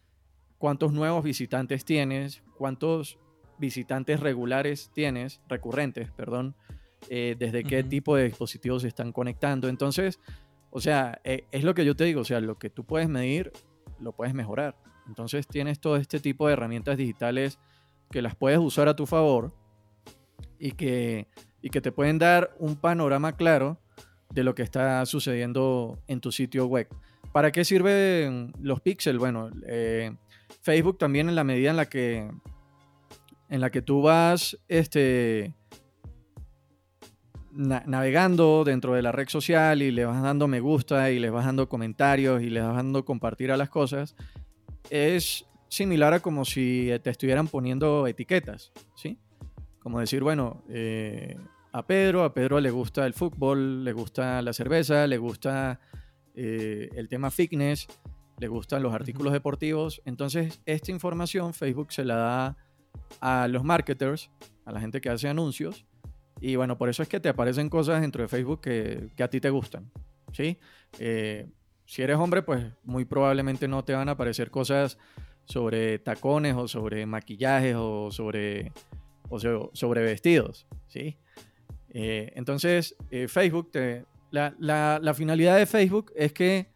[0.66, 3.20] cuántos nuevos visitantes tienes, cuántos
[3.60, 6.56] visitantes regulares tienes, recurrentes, perdón,
[7.08, 9.70] eh, desde qué tipo de dispositivos se están conectando.
[9.70, 10.20] Entonces,
[10.72, 13.08] o sea, eh, es lo que yo te digo, o sea, lo que tú puedes
[13.08, 13.52] medir,
[14.00, 14.76] lo puedes mejorar.
[15.08, 17.60] Entonces tienes todo este tipo de herramientas digitales
[18.10, 19.54] que las puedes usar a tu favor
[20.58, 21.28] y que,
[21.62, 23.78] y que te pueden dar un panorama claro
[24.34, 26.88] de lo que está sucediendo en tu sitio web.
[27.32, 29.20] ¿Para qué sirven los píxeles?
[29.20, 30.16] Bueno, eh,
[30.62, 32.30] Facebook también en la medida en la que
[33.50, 35.54] en la que tú vas este,
[37.52, 41.46] navegando dentro de la red social y le vas dando me gusta y le vas
[41.46, 44.16] dando comentarios y le vas dando compartir a las cosas,
[44.90, 49.20] es similar a como si te estuvieran poniendo etiquetas, ¿sí?
[49.86, 51.38] como decir, bueno, eh,
[51.72, 55.80] a Pedro, a Pedro le gusta el fútbol, le gusta la cerveza, le gusta
[56.34, 57.88] eh, el tema fitness,
[58.40, 60.02] le gustan los artículos deportivos.
[60.06, 62.58] Entonces, esta información Facebook se la da
[63.22, 64.32] a los marketers,
[64.66, 65.86] a la gente que hace anuncios.
[66.42, 69.40] Y bueno, por eso es que te aparecen cosas dentro de Facebook que, a ti
[69.40, 69.92] te gustan.
[70.34, 70.60] ¿sí?
[71.00, 71.48] Eh,
[71.86, 74.98] si eres hombre, pues muy probablemente no te van a aparecer cosas
[75.46, 78.72] sobre tacones o sobre maquillajes o sobre
[79.30, 79.40] o
[79.74, 81.18] sobre vestidos, ¿sí?
[81.90, 83.72] Eh, entonces, eh, Facebook,
[84.32, 86.68] la, finalidad de Facebook es que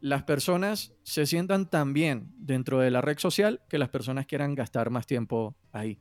[0.00, 4.54] las personas se sientan tan bien dentro de la red social que las personas quieran
[4.54, 5.98] gastar más tiempo ahí.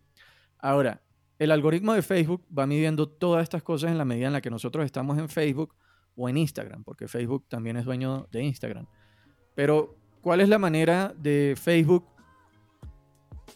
[0.60, 1.01] Ahora,
[1.39, 4.49] el algoritmo de Facebook va midiendo todas estas cosas en la medida en la que
[4.49, 5.75] nosotros estamos en Facebook
[6.15, 8.88] o en Instagram, porque Facebook también es dueño de Instagram.
[9.55, 12.05] Pero, ¿cuál es la manera de Facebook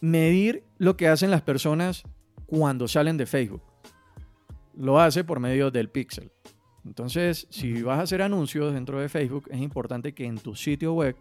[0.02, 2.02] medir lo que hacen las personas
[2.46, 3.62] cuando salen de Facebook.
[4.74, 6.30] Lo hace por medio del pixel.
[6.84, 10.94] Entonces, si vas a hacer anuncios dentro de Facebook, es importante que en tu sitio
[10.94, 11.16] web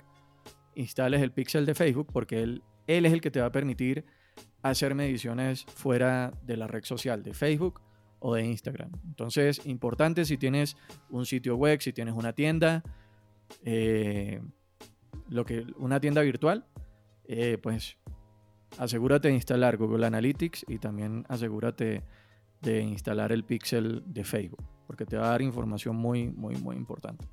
[0.76, 4.06] instales el pixel de Facebook porque él, él es el que te va a permitir
[4.64, 7.82] hacer mediciones fuera de la red social de Facebook
[8.20, 8.92] o de Instagram.
[9.08, 10.78] Entonces, importante si tienes
[11.10, 12.84] un sitio web, si tienes una tienda,
[13.66, 14.42] eh,
[15.30, 16.66] lo que, una tienda virtual,
[17.26, 17.98] eh, pues
[18.78, 22.04] asegúrate de instalar Google Analytics y también asegúrate
[22.62, 26.76] de instalar el pixel de Facebook, porque te va a dar información muy, muy, muy
[26.76, 27.26] importante.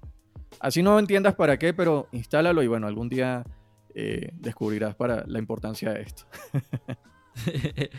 [0.60, 3.42] Así no entiendas para qué, pero instálalo y bueno, algún día
[3.96, 6.22] eh, descubrirás para la importancia de esto.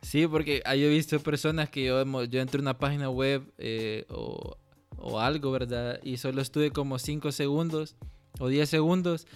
[0.00, 4.06] sí, porque yo he visto personas que yo, yo entro a una página web eh,
[4.10, 4.56] o,
[4.96, 5.98] o, algo, ¿verdad?
[6.04, 7.96] Y solo estuve como 5 segundos
[8.38, 9.26] o 10 segundos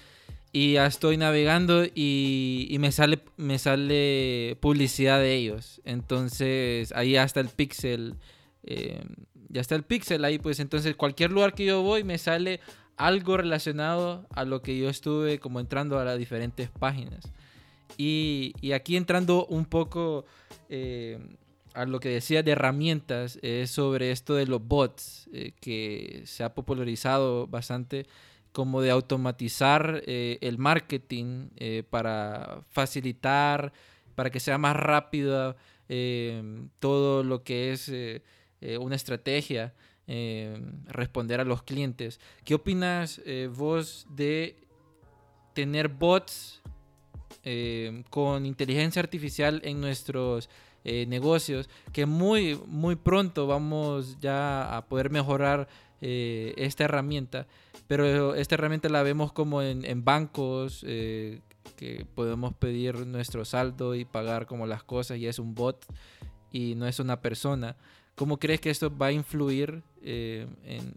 [0.52, 5.82] y ya estoy navegando y, y, me, sale, me sale publicidad de ellos.
[5.84, 8.14] Entonces ahí hasta el pixel.
[8.62, 9.02] Eh,
[9.48, 12.61] ya está el pixel ahí, pues entonces cualquier lugar que yo voy me sale
[12.96, 17.24] algo relacionado a lo que yo estuve como entrando a las diferentes páginas.
[17.96, 20.24] Y, y aquí entrando un poco
[20.68, 21.18] eh,
[21.74, 26.44] a lo que decía de herramientas, es sobre esto de los bots, eh, que se
[26.44, 28.07] ha popularizado bastante
[28.54, 33.72] como de automatizar eh, el marketing eh, para facilitar,
[34.14, 35.57] para que sea más rápido
[35.88, 36.40] eh,
[36.78, 37.92] todo lo que es
[38.81, 39.74] una estrategia,
[40.87, 42.20] responder a los clientes.
[42.44, 43.20] ¿Qué opinas
[43.57, 44.57] vos de
[45.55, 46.62] tener bots
[48.11, 50.50] con inteligencia artificial en nuestros
[50.85, 55.68] negocios que muy muy pronto vamos ya a poder mejorar
[56.00, 57.46] esta herramienta
[57.87, 61.40] pero esta herramienta la vemos como en, bancos, eh,
[61.77, 65.85] que podemos pedir nuestro saldo y pagar como las cosas y es un bot
[66.50, 67.77] y no es una persona.
[68.14, 70.46] ¿Cómo crees que esto va a influir eh,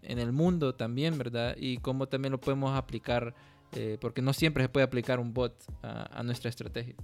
[0.04, 1.56] en, el mundo también, verdad?
[1.58, 3.34] Y cómo también lo podemos aplicar,
[3.74, 6.96] eh, porque no siempre se puede aplicar un bot a, nuestra estrategia.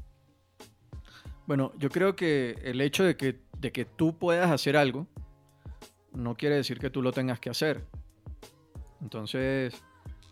[1.47, 5.08] Bueno, yo creo que el hecho de que, de que tú puedas hacer algo
[6.13, 7.84] no quiere decir que tú lo tengas que hacer.
[9.02, 9.73] Entonces,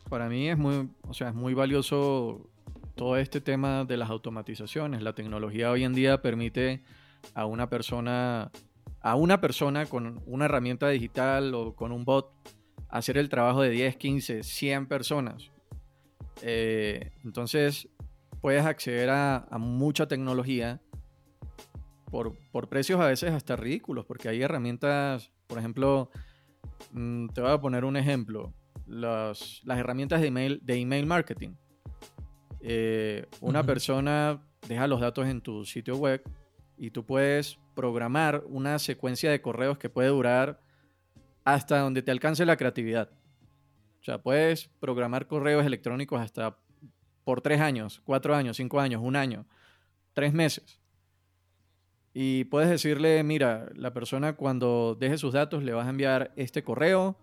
[0.10, 2.50] para mí es muy, o sea, es muy valioso
[2.96, 5.02] todo este tema de las automatizaciones.
[5.02, 6.82] La tecnología hoy en día permite
[7.34, 8.52] a una persona,
[9.01, 12.31] a una persona con una herramienta digital o con un bot
[12.89, 15.51] hacer el trabajo de 10, 15, 100 personas.
[16.41, 17.87] Eh, entonces,
[18.41, 20.81] puedes acceder a, mucha tecnología
[22.09, 26.09] por, por, precios a veces hasta ridículos, porque hay herramientas, por ejemplo,
[26.91, 28.53] mm, te voy a poner un ejemplo
[28.85, 31.55] las herramientas de email, de email marketing.
[32.61, 36.21] Eh, una persona deja los datos en tu sitio web
[36.77, 40.60] y tú puedes programar una secuencia de correos que puede durar
[41.44, 43.10] hasta donde te alcance la creatividad.
[44.02, 46.58] O sea, puedes programar correos electrónicos hasta
[47.24, 49.48] por tres años, cuatro años, cinco años, un año,
[50.13, 50.80] tres meses.
[52.13, 56.63] Y puedes decirle, mira, la persona cuando deje sus datos le vas a enviar este
[56.63, 57.17] correo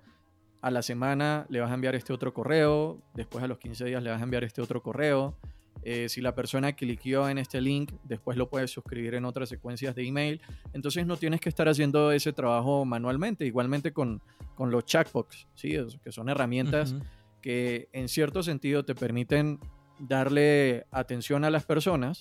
[0.60, 4.02] a la semana le vas a enviar este otro correo, después a los 15 días
[4.02, 5.36] le vas a enviar este otro correo.
[5.82, 9.94] Eh, si la persona cliqueó en este link, después lo puedes suscribir en otras secuencias
[9.94, 10.40] de email.
[10.72, 13.46] Entonces no tienes que estar haciendo ese trabajo manualmente.
[13.46, 14.22] Igualmente con,
[14.54, 15.76] con los chatbots, ¿sí?
[16.02, 16.94] que son herramientas
[17.40, 19.60] que en cierto sentido te permiten
[19.98, 22.20] darle atención a las personas.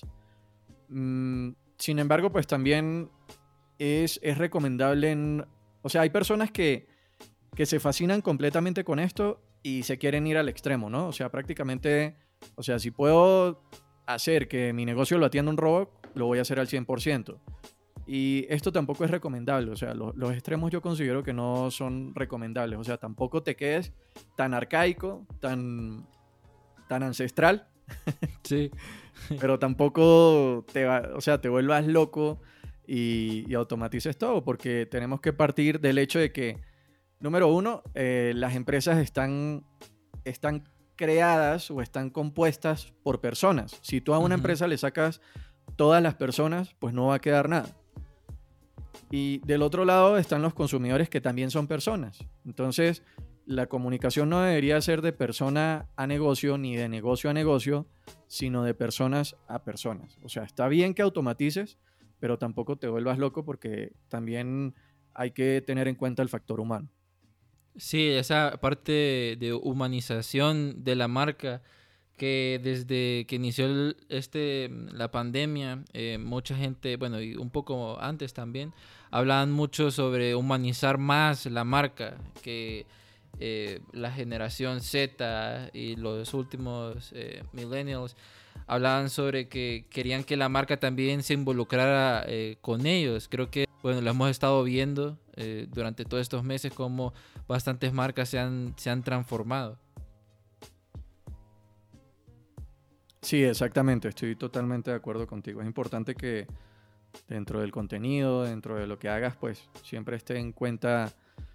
[0.88, 3.10] Mm, sin embargo, pues también
[3.78, 5.46] es, es recomendable en...
[5.82, 6.86] O sea, hay personas que
[7.58, 11.08] que se fascinan completamente con esto y se quieren ir al extremo, ¿no?
[11.08, 12.14] O sea, prácticamente,
[12.54, 13.62] o sea, si puedo
[14.06, 17.38] hacer que mi negocio lo atienda un robot, lo voy a hacer al 100%.
[18.06, 22.78] Y esto tampoco es recomendable, o sea, los extremos yo considero que no son recomendables,
[22.78, 23.92] o sea, tampoco te quedes
[24.34, 26.06] tan arcaico, tan,
[26.88, 27.68] tan ancestral.
[28.44, 28.70] Sí.
[29.40, 32.40] pero tampoco te, va, o sea, te vuelvas loco
[32.86, 36.58] y, y automatices todo, porque tenemos que partir del hecho de que
[37.20, 39.64] Número uno, eh, las empresas están,
[40.24, 43.78] están creadas o están compuestas por personas.
[43.80, 45.22] Si tú a una empresa le sacas
[45.76, 47.74] todas las personas, pues no va a quedar nada.
[49.10, 52.18] Y del otro lado están los consumidores que también son personas.
[52.44, 53.02] Entonces,
[53.46, 57.86] la comunicación no debería ser de persona a negocio ni de negocio a negocio,
[58.26, 60.18] sino de personas a personas.
[60.22, 61.78] O sea, está bien que automatices,
[62.18, 64.74] pero tampoco te vuelvas loco porque también
[65.14, 66.90] hay que tener en cuenta el factor humano.
[67.78, 71.62] Sí, esa parte de humanización de la marca
[72.16, 78.34] que desde que inició este, la pandemia, eh, mucha gente, bueno, y un poco antes
[78.34, 78.74] también,
[79.12, 82.84] hablaban mucho sobre humanizar más la marca, que
[83.38, 88.16] eh, la generación Z y los últimos eh, millennials
[88.66, 92.26] hablaban sobre que querían que la marca también se involucrara
[92.60, 93.28] con ellos.
[93.28, 95.16] Creo que, bueno, lo hemos estado viendo
[95.70, 97.12] durante todos estos meses como
[97.46, 99.78] bastantes marcas se han, se han transformado.
[103.22, 105.60] Sí, exactamente, estoy totalmente de acuerdo contigo.
[105.60, 106.46] Es importante que
[107.26, 111.12] dentro del contenido, dentro de lo que hagas, pues siempre esté en cuenta,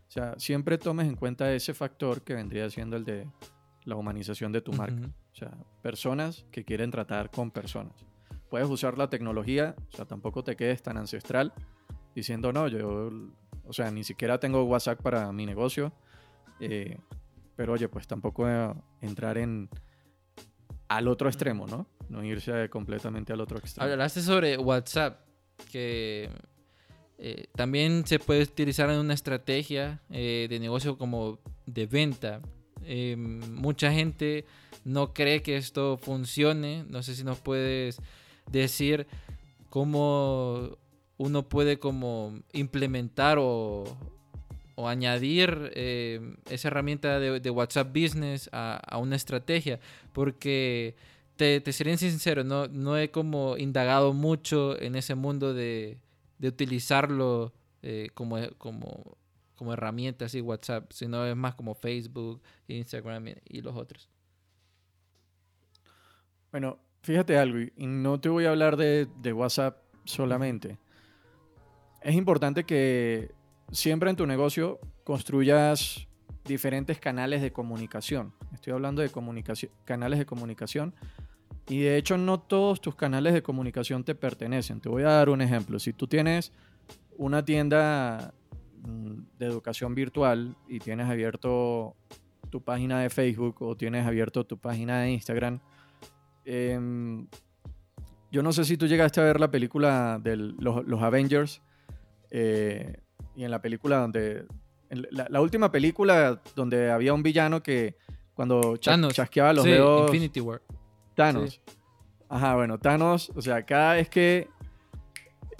[0.07, 3.27] o sea, siempre tomes en cuenta ese factor que vendría siendo el de
[3.85, 5.09] la humanización de tu marca.
[5.31, 7.93] O sea, personas que quieren tratar con personas.
[8.49, 11.53] Puedes usar la tecnología, o sea, tampoco te quedes tan ancestral
[12.13, 13.09] diciendo, no, yo,
[13.65, 15.93] o sea, ni siquiera tengo WhatsApp para mi negocio.
[16.59, 16.97] Eh,
[17.55, 18.47] pero oye, pues tampoco
[19.01, 19.69] entrar en
[20.87, 21.87] al otro extremo, ¿no?
[22.09, 23.91] No irse completamente al otro extremo.
[23.91, 25.21] Hablaste sobre WhatsApp,
[25.71, 26.29] que
[27.17, 32.41] eh, también se puede utilizar en una estrategia eh, de negocio como de venta.
[32.83, 34.45] Em, mucha gente
[34.83, 36.85] no cree que esto funcione.
[36.89, 37.99] No sé si nos puedes
[38.51, 39.07] decir
[39.69, 40.77] cómo
[41.23, 43.85] uno puede como implementar o,
[44.75, 49.79] añadir eh, esa herramienta de, WhatsApp Business a, una estrategia.
[50.11, 50.95] Porque
[51.37, 55.97] te, te seré sincero, no, no he como indagado mucho en ese mundo de,
[56.41, 59.17] utilizarlo eh, como, como,
[59.55, 64.09] como herramienta así WhatsApp, sino es más como Facebook, Instagram y los otros.
[66.51, 70.77] Bueno, fíjate algo, y no te voy a hablar de, WhatsApp solamente.
[72.03, 73.31] Es importante que
[73.71, 76.07] siempre en tu negocio construyas
[76.45, 78.33] diferentes canales de comunicación.
[78.53, 79.11] Estoy hablando de
[79.85, 80.93] canales de comunicación.
[81.67, 84.81] Y de hecho no todos tus canales de comunicación te pertenecen.
[84.81, 85.79] Te voy a dar un ejemplo.
[85.79, 86.51] Si tú tienes
[87.17, 88.33] una tienda
[88.85, 91.95] mm, de educación virtual y tienes abierto
[92.49, 95.61] tu página de Facebook o tienes abierto tu página de Instagram,
[96.45, 97.27] Em,
[98.31, 101.61] yo no sé si tú llegaste a ver la película de los, Avengers.
[102.33, 102.97] Eh,
[103.35, 104.45] y en la película donde.
[104.89, 107.95] la, última película donde había un villano que
[108.33, 110.07] cuando chasqueaba los dedos.
[110.07, 110.61] Infinity War.
[111.15, 111.61] Thanos.
[112.27, 114.47] Ajá, bueno, Thanos, o sea, cada vez que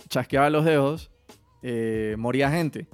[0.09, 1.11] chasqueaba los dedos,
[1.61, 2.88] eh, moría gente.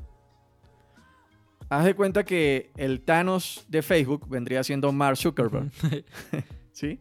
[1.69, 5.71] Haz de cuenta que el Thanos de Facebook vendría siendo Mark Zuckerberg.
[6.73, 6.99] ¿Sí?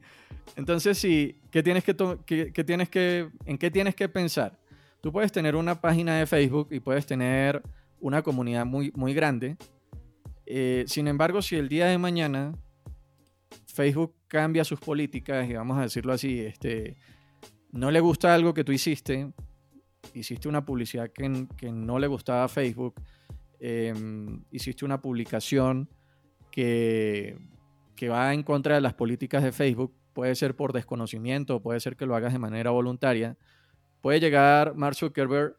[0.55, 1.95] Entonces, sí, ¿qué tienes que,
[2.64, 4.59] tienes que, ¿en qué tienes que pensar?
[5.01, 7.62] Tú puedes tener una página de Facebook y puedes tener
[8.01, 9.57] una comunidad muy, muy grande.
[10.46, 12.53] Eh, sin embargo, si el día de mañana
[13.66, 16.96] Facebook cambia sus políticas y vamos a decirlo así, este,
[17.70, 19.32] no le gusta algo que tú hiciste,
[20.14, 21.28] hiciste una publicidad que,
[21.70, 22.94] no le gustaba a Facebook,
[23.61, 25.88] em, hiciste una publicación
[26.51, 27.38] que,
[27.94, 31.96] que va en contra de las políticas de Facebook, puede ser por desconocimiento, puede ser
[31.96, 33.36] que lo hagas de manera voluntaria,
[34.01, 35.57] puede llegar Mark Zuckerberg,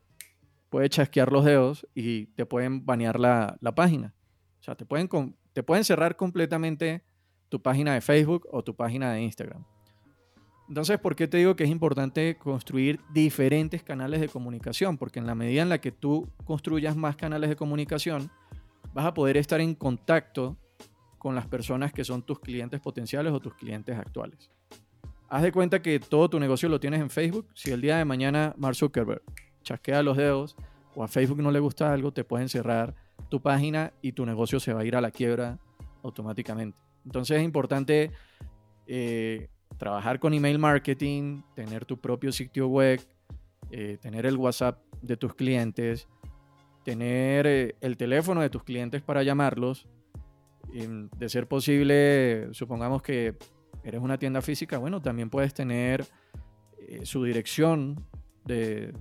[0.69, 4.13] puede chasquear los dedos y te pueden banear la, página.
[4.59, 5.09] O sea, te pueden,
[5.53, 7.03] te pueden cerrar completamente
[7.49, 9.65] tu página de Facebook o tu página de Instagram.
[10.67, 14.99] Entonces, ¿por qué te digo que es importante construir diferentes canales de comunicación?
[14.99, 18.29] Porque en la medida en la que tú construyas más canales de comunicación,
[18.93, 20.57] vas a poder estar en contacto
[21.17, 24.51] con las personas que son tus clientes potenciales o tus clientes actuales.
[25.30, 27.47] Haz de cuenta que todo tu negocio lo tienes en Facebook.
[27.53, 29.21] Si el día de mañana Mark Zuckerberg
[29.61, 30.55] chasquea los dedos
[30.95, 32.95] o a Facebook no le gusta algo, te pueden cerrar
[33.30, 35.59] tu página y tu negocio se va a ir a la quiebra
[36.01, 36.75] automáticamente.
[37.05, 38.11] Entonces es importante
[38.88, 42.99] eh, trabajar con email marketing, tener tu propio sitio web,
[43.69, 46.07] eh, tener el WhatsApp de tus clientes,
[46.84, 49.88] tener eh, el teléfono de tus clientes para llamarlos
[50.71, 53.36] de ser posible, supongamos que
[53.84, 56.05] eres una tienda física, bueno, también puedes tener
[56.88, 58.05] eh, su dirección
[58.45, 58.93] de,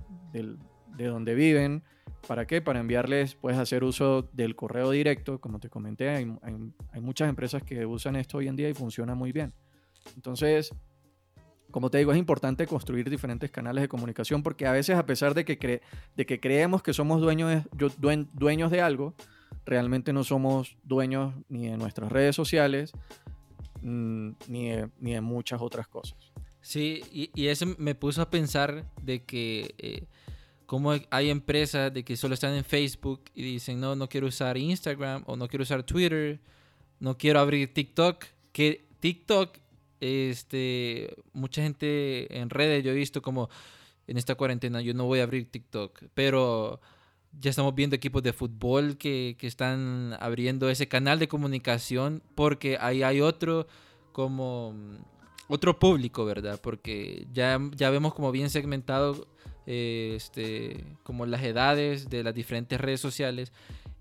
[0.97, 1.83] donde viven.
[2.27, 2.61] ¿Para qué?
[2.61, 6.25] Para enviarles, puedes hacer uso del correo directo, como te comenté, hay,
[7.01, 9.53] muchas empresas que usan esto hoy en día y funciona muy bien.
[10.15, 10.75] Entonces,
[11.71, 15.33] como te digo, es importante construir diferentes canales de comunicación porque a veces a pesar
[15.33, 15.81] de que,
[16.15, 17.63] de que creemos que somos dueños
[17.97, 19.15] dueños de algo,
[19.65, 22.93] realmente no somos dueños ni de nuestras redes sociales
[23.81, 26.17] mm, ni, de, ni muchas otras cosas.
[26.61, 30.05] Sí, y, eso me puso a pensar de que eh,
[30.65, 34.57] como hay empresas de que solo están en Facebook y dicen, no, no quiero usar
[34.57, 36.39] Instagram o no quiero usar Twitter,
[36.99, 39.57] no quiero abrir TikTok, que TikTok,
[39.99, 43.49] este, mucha gente en redes, yo he visto como
[44.05, 46.81] en esta cuarentena, yo no voy a abrir TikTok, pero
[47.33, 53.03] ya estamos viendo equipos de fútbol que, están abriendo ese canal de comunicación porque ahí
[53.03, 53.67] hay otro
[54.11, 54.73] como
[55.47, 56.59] otro público, ¿verdad?
[56.61, 59.27] Porque ya, ya vemos como bien segmentado
[59.65, 63.51] eh, este, como las edades de las diferentes redes sociales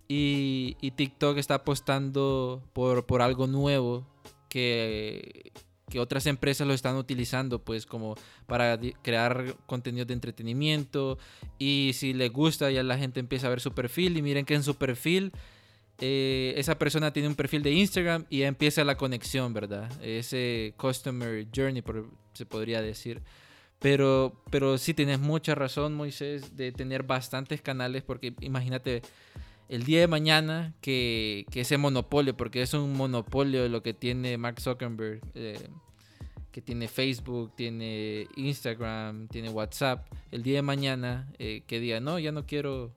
[0.09, 4.07] y, TikTok está apostando por, por algo nuevo
[4.49, 5.53] que,
[5.91, 8.15] que otras empresas lo están utilizando pues como
[8.47, 11.19] para crear contenido de entretenimiento
[11.59, 14.55] y si les gusta ya la gente empieza a ver su perfil y miren que
[14.55, 15.33] en su perfil
[16.01, 19.91] eh, esa persona tiene un perfil de Instagram y ya empieza la conexión, ¿verdad?
[20.01, 21.83] Ese customer journey,
[22.35, 23.21] se podría decir.
[23.81, 29.03] Pero, pero sí tienes mucha razón, Moisés, de tener bastantes canales, porque imagínate
[29.69, 34.39] el día de mañana que, que ese monopolio, porque es un monopolio lo que tiene
[34.39, 35.69] Mark Zuckerberg, eh,
[36.53, 42.19] que tiene Facebook, tiene Instagram, tiene WhatsApp, el día de mañana eh, que diga, no,
[42.19, 42.93] ya no quiero,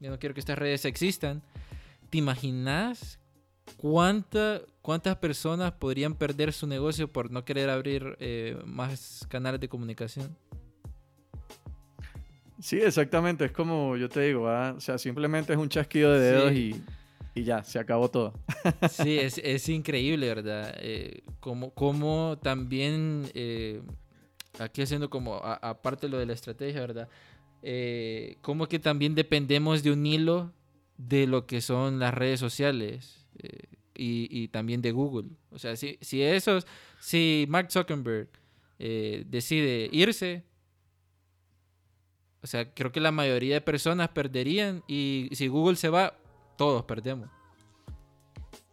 [0.00, 1.42] ya no quiero que estas redes existan
[2.10, 3.18] ¿Te imaginas
[3.76, 9.68] cuánta, cuántas personas podrían perder su negocio por no querer abrir eh, más canales de
[9.68, 10.36] comunicación?
[12.66, 13.44] Sí, exactamente.
[13.44, 16.74] Es como yo te digo, o sea, simplemente es un chasquido de dedos y,
[17.44, 18.34] ya, se acabó todo.
[18.90, 20.74] sí, es, increíble, ¿verdad?
[20.80, 23.82] Eh, como, también, eh,
[24.58, 27.08] aquí haciendo como, aparte lo de la estrategia, ¿verdad?
[27.62, 30.52] Eh, como que también dependemos de un hilo
[30.98, 35.28] de lo que son las redes sociales eh, y, también de Google.
[35.50, 36.66] O sea, si, si esos,
[36.98, 38.28] si Mark Zuckerberg
[38.80, 40.42] eh, decide irse,
[42.46, 46.16] o sea, creo que la mayoría de personas perderían y si Google se va,
[46.56, 47.28] todos perdemos.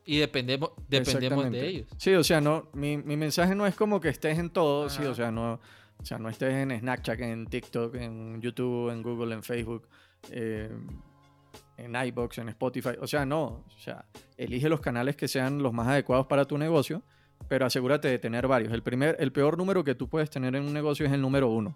[0.05, 1.87] Y dependemos, dependemos de ellos.
[1.97, 5.15] Sí, o sea, no, mi, mensaje no es como que estés en todo, sí, o
[5.15, 5.53] sea, no,
[5.99, 9.87] o sea, no estés en Snapchat, en TikTok, en YouTube, en Google, en Facebook.
[10.29, 10.69] Eh,
[11.77, 12.91] en iBox, en Spotify.
[13.01, 13.65] O sea, no.
[13.75, 14.05] O sea,
[14.37, 17.01] elige los canales que sean los más adecuados para tu negocio,
[17.47, 18.71] pero asegúrate de tener varios.
[18.71, 21.49] El, primer, el peor número que tú puedes tener en un negocio es el número
[21.49, 21.75] uno.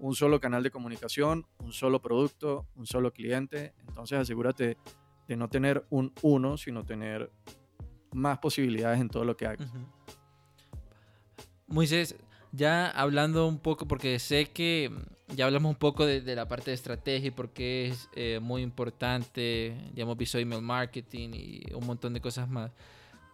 [0.00, 3.74] Un solo canal de comunicación, un solo producto, un solo cliente.
[3.86, 4.76] Entonces asegúrate
[5.28, 7.30] de no tener un uno, sino tener
[8.12, 9.70] más posibilidades en todo lo que hagas.
[11.68, 12.16] Moisés,
[12.50, 14.90] ya hablando un poco, porque sé que
[15.36, 18.62] ya hablamos un poco de, la parte de estrategia y por qué es eh, muy
[18.62, 19.76] importante.
[19.94, 22.72] Ya hemos visto email marketing y un montón de cosas más.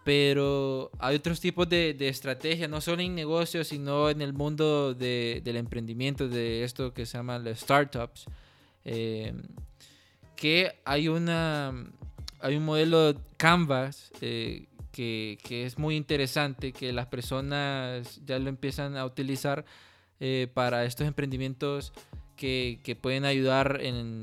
[0.07, 4.93] Pero hay otros tipos de, de estrategia, no solo en negocios, sino en el mundo
[4.93, 8.23] de, del emprendimiento, de esto que se llama las startups.
[8.85, 9.33] Eh,
[10.37, 11.25] que hay un
[12.61, 19.65] modelo Canvas eh, que, es muy interesante, que las personas ya lo empiezan a utilizar
[20.21, 21.91] eh, para estos emprendimientos
[22.37, 23.81] que, pueden ayudar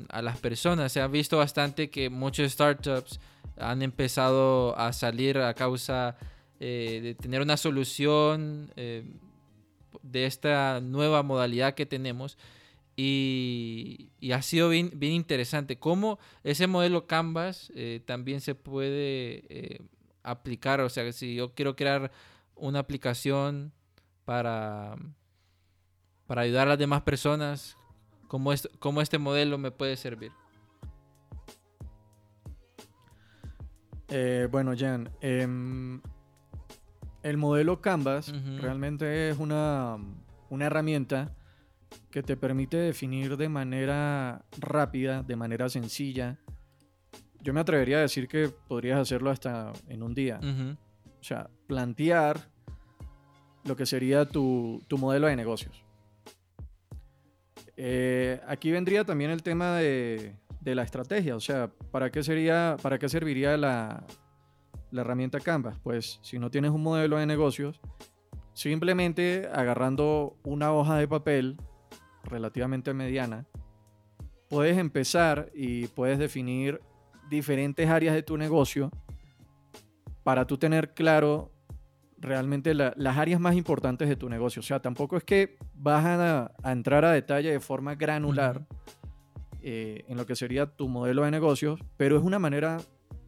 [0.09, 0.93] a las personas.
[0.93, 3.21] Se ha visto bastante que muchos startups
[3.57, 6.17] han empezado a salir a causa
[6.61, 9.05] eh, de tener una solución eh,
[10.03, 12.39] de esta nueva modalidad que tenemos.
[12.97, 17.73] Y, ha sido bien, bien, interesante cómo ese modelo Canvas
[18.07, 19.81] también se puede
[20.23, 20.81] aplicar.
[20.81, 22.13] O sea, si yo quiero crear
[22.55, 23.73] una aplicación
[24.25, 24.97] para,
[26.27, 27.77] para ayudar a las demás personas,
[28.29, 30.33] cómo, cómo este modelo me puede servir.
[34.17, 36.01] Eh, bueno, Jan, em,
[37.25, 39.97] el modelo Canvas realmente es una,
[40.51, 41.35] una herramienta
[42.13, 46.39] que te permite definir de manera rápida, de manera sencilla.
[47.41, 50.39] Yo me atrevería a decir que podrías hacerlo hasta en un día.
[51.21, 52.39] O sea, plantear
[53.65, 55.85] lo que sería tu, tu modelo de negocios.
[57.77, 60.37] Eh, aquí vendría también el tema de,
[60.73, 64.05] la estrategia, o sea, ¿para qué, sería, para qué serviría la,
[64.93, 65.77] herramienta Canvas?
[65.83, 67.81] Pues si no tienes un modelo de negocios,
[68.53, 71.57] simplemente agarrando una hoja de papel
[72.23, 73.47] relativamente mediana,
[74.49, 76.81] puedes empezar y puedes definir
[77.29, 78.93] diferentes áreas de tu negocio
[80.23, 81.51] para tú tener claro
[82.25, 84.61] realmente las áreas más importantes de tu negocio.
[84.61, 88.67] O sea, tampoco es que vas a, entrar a detalle de forma granular
[89.67, 92.83] eh, en lo que sería tu modelo de negocios, pero es una manera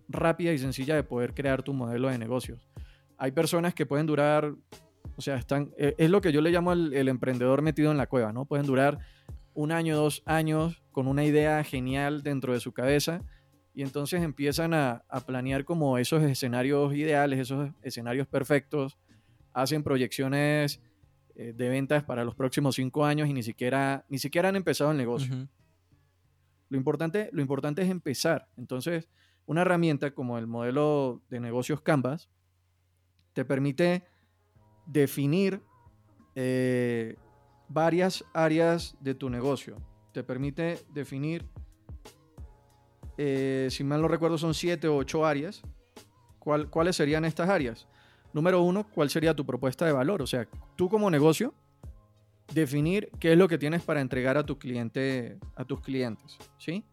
[0.07, 2.68] rápida y sencilla de poder crear tu modelo de negocios.
[3.16, 4.55] Hay personas que pueden durar,
[5.16, 8.07] o sea, están, eh, es lo que yo le llamo el, emprendedor metido en la
[8.07, 8.45] cueva, ¿no?
[8.45, 8.99] Pueden durar
[9.55, 13.22] un año, dos años con una idea genial dentro de su cabeza
[13.72, 18.99] y entonces empiezan a, planear como esos escenarios ideales, esos escenarios perfectos,
[19.55, 20.82] hacen proyecciones
[21.34, 24.91] eh, de ventas para los próximos cinco años y ni siquiera, ni siquiera han empezado
[24.91, 25.49] el negocio.
[26.69, 28.49] Lo, importante, lo importante es empezar.
[28.57, 29.09] Entonces,
[29.47, 32.31] una herramienta como el modelo de negocios Canvas
[33.33, 34.05] te permite
[34.87, 35.61] definir
[36.35, 37.17] eh,
[37.69, 39.77] varias áreas de tu negocio.
[40.12, 41.45] Te permite definir
[43.19, 45.62] eh, si mal no recuerdo, son siete o ocho áreas.
[46.71, 47.89] ¿Cuáles serían estas áreas?
[48.37, 50.21] número uno, ¿cuál sería tu propuesta de valor?
[50.21, 50.47] O sea,
[50.77, 51.55] tú como negocio,
[52.53, 56.84] definir qué es lo que tienes para entregar a tu cliente, a tus clientes, ¿sí?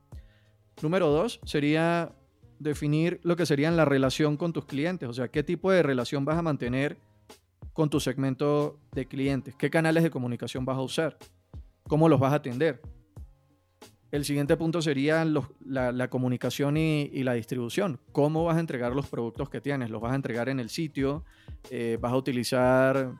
[0.82, 2.14] Número dos sería
[2.60, 6.26] definir lo que sería la relación con tus clientes, o sea, qué tipo de relación
[6.26, 6.98] vas a mantener
[7.74, 11.18] con tu segmento de clientes, qué canales de comunicación vas a usar,
[11.88, 12.82] cómo los vas a atender.
[14.12, 18.00] El siguiente punto sería la, comunicación y, la distribución.
[18.12, 19.90] ¿Cómo vas a entregar los productos que tienes?
[19.90, 21.26] ¿Los vas a entregar en el sitio?
[21.72, 23.12] Eh, ¿Vas a utilizar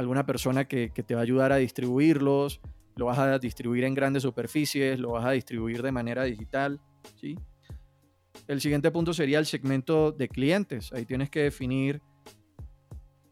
[0.00, 2.60] alguna persona que, te va a ayudar a distribuirlos?
[2.96, 4.98] ¿Lo vas a distribuir en grandes superficies?
[4.98, 6.80] ¿Lo vas a distribuir de manera digital?
[7.16, 7.38] ¿Sí?
[8.48, 10.92] El siguiente punto sería el segmento de clientes.
[10.92, 12.02] Ahí tienes que definir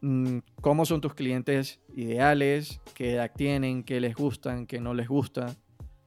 [0.01, 5.07] mm, cómo son tus clientes ideales, qué edad tienen, qué les gustan, qué no les
[5.07, 5.55] gusta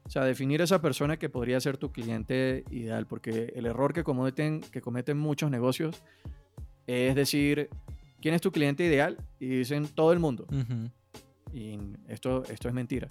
[0.05, 4.03] o sea, definir esa persona que podría ser tu cliente ideal, porque el error que
[4.03, 6.03] cometen, que cometen muchos negocios
[6.87, 7.69] es decir,
[8.23, 9.19] ¿quién es tu cliente ideal?
[9.39, 10.47] Y dicen todo el mundo.
[11.53, 13.09] Y esto, esto es mentira.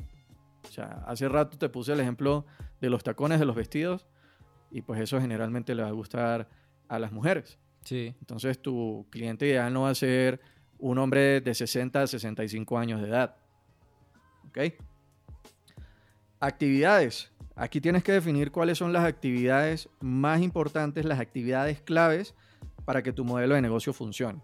[0.64, 2.45] O sea, hace rato te puse el ejemplo
[2.80, 4.07] de los tacones de los vestidos
[4.72, 6.49] y pues eso generalmente le va a gustar
[6.88, 7.59] a las mujeres.
[7.84, 8.16] Sí.
[8.20, 10.39] Entonces tu cliente ideal no va a ser
[10.80, 13.36] un hombre de 60 a 65 años de edad.
[14.47, 14.59] ¿Ok?
[16.39, 17.32] Actividades.
[17.55, 22.34] Aquí tienes que definir cuáles son las actividades más importantes, las actividades claves
[22.86, 24.41] para que tu modelo de negocio funcione.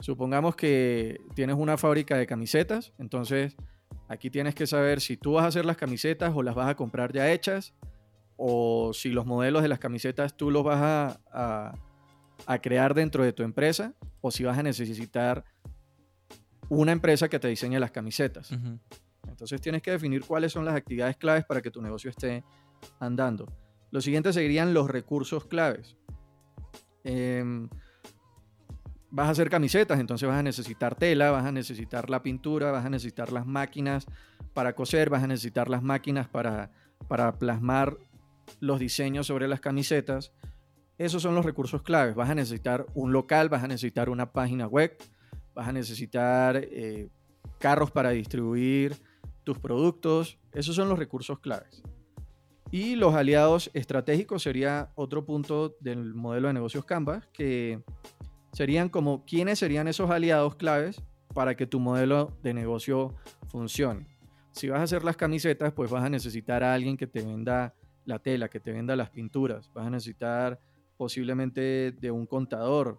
[0.00, 3.56] Supongamos que tienes una fábrica de camisetas, entonces
[4.08, 6.76] aquí tienes que saber si tú vas a hacer las camisetas o las vas a
[6.76, 7.74] comprar ya hechas,
[8.36, 11.74] o si los modelos de las camisetas tú los vas a,
[12.62, 15.44] crear dentro de tu empresa, o si vas a necesitar
[16.68, 18.52] una empresa que te diseñe las camisetas.
[19.26, 22.44] Entonces tienes que definir cuáles son las actividades claves para que tu negocio esté
[23.00, 23.46] andando.
[23.90, 25.96] Lo siguiente serían los recursos claves.
[27.04, 27.68] Em,
[29.10, 32.84] vas a hacer camisetas, entonces vas a necesitar tela, vas a necesitar la pintura, vas
[32.84, 34.06] a necesitar las máquinas
[34.52, 36.70] para coser, vas a necesitar las máquinas para,
[37.08, 37.96] para plasmar
[38.60, 40.32] los diseños sobre las camisetas.
[40.98, 42.14] Esos son los recursos claves.
[42.14, 44.96] Vas a necesitar un local, vas a necesitar una página web,
[45.54, 47.08] vas a necesitar eh,
[47.58, 48.96] carros para distribuir
[49.44, 50.38] tus productos.
[50.52, 51.82] Esos son los recursos claves.
[52.70, 57.82] Y los aliados estratégicos sería otro punto del modelo de negocios Canvas, que
[58.52, 61.02] serían como quiénes serían esos aliados claves
[61.34, 63.14] para que tu modelo de negocio
[63.48, 64.06] funcione.
[64.52, 67.74] Si vas a hacer las camisetas, pues vas a necesitar a alguien que te venda
[68.04, 69.70] la tela, que te venda las pinturas.
[69.72, 70.58] Vas a necesitar
[70.96, 72.98] posiblemente de un contador.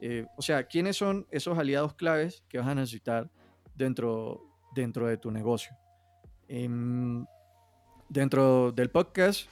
[0.00, 3.30] Eh, o sea, ¿quiénes son esos aliados claves que vas a necesitar
[3.74, 5.76] dentro, dentro de tu negocio?
[6.46, 7.24] Em,
[8.08, 9.48] dentro del podcast,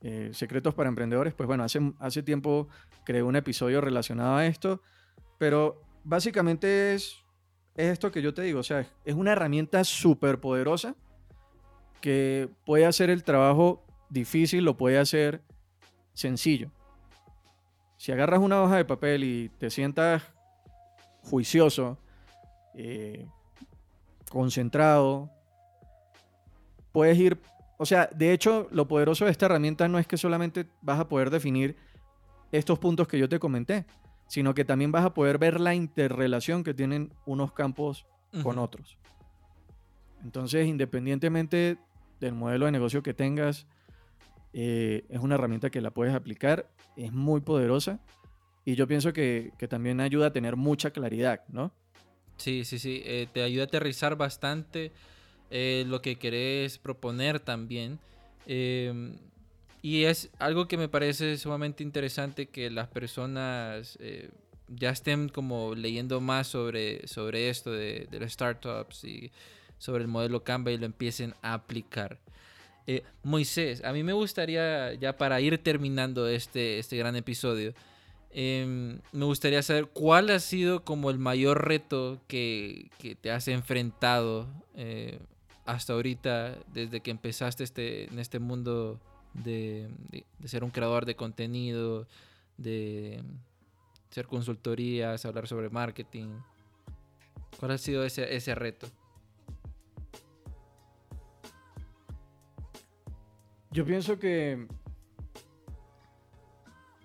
[0.00, 2.68] eh, Secretos para Emprendedores, pues bueno, hace, hace tiempo
[3.08, 4.82] creé un episodio relacionado a esto,
[5.38, 7.16] pero básicamente es,
[7.74, 10.94] esto que yo te digo, o sea, es una herramienta súper poderosa
[12.02, 15.40] que puede hacer el trabajo difícil, lo puede hacer
[16.12, 16.70] sencillo.
[17.96, 20.22] Si agarras una hoja de papel y te sientas
[21.22, 21.96] juicioso,
[22.74, 23.26] eh,
[24.28, 25.30] concentrado,
[26.92, 27.40] puedes ir,
[27.78, 31.08] o sea, de hecho, lo poderoso de esta herramienta no es que solamente vas a
[31.08, 31.87] poder definir
[32.52, 33.86] estos puntos que yo te comenté,
[34.26, 38.06] sino que también vas a poder ver la interrelación que tienen unos campos
[38.42, 38.98] con otros.
[40.22, 41.78] Entonces, independientemente
[42.20, 43.66] del modelo de negocio que tengas,
[44.52, 48.00] eh, es una herramienta que la puedes aplicar, es muy poderosa
[48.64, 51.72] y yo pienso que, también ayuda a tener mucha claridad, ¿no?
[52.36, 54.92] Sí, sí, sí, eh, te ayuda a aterrizar bastante
[55.50, 57.98] eh, lo que querés proponer también.
[59.82, 64.30] Y es algo que me parece sumamente interesante que las personas eh,
[64.68, 69.30] ya estén como leyendo más sobre, sobre esto de, las startups y
[69.78, 72.18] sobre el modelo Canva y lo empiecen a aplicar.
[72.86, 77.74] Eh, Moisés, a mí me gustaría, ya para ir terminando este, este gran episodio,
[78.30, 83.46] em, me gustaría saber cuál ha sido como el mayor reto que, que te has
[83.48, 84.48] enfrentado
[85.66, 88.98] hasta ahorita, desde que empezaste este, en este mundo
[89.44, 89.88] de,
[90.44, 92.06] ser un creador de contenido,
[92.56, 93.22] de
[94.10, 96.28] hacer consultorías, hablar sobre marketing?
[97.58, 98.88] ¿Cuál ha sido ese, ese reto?
[103.70, 104.66] Yo pienso que,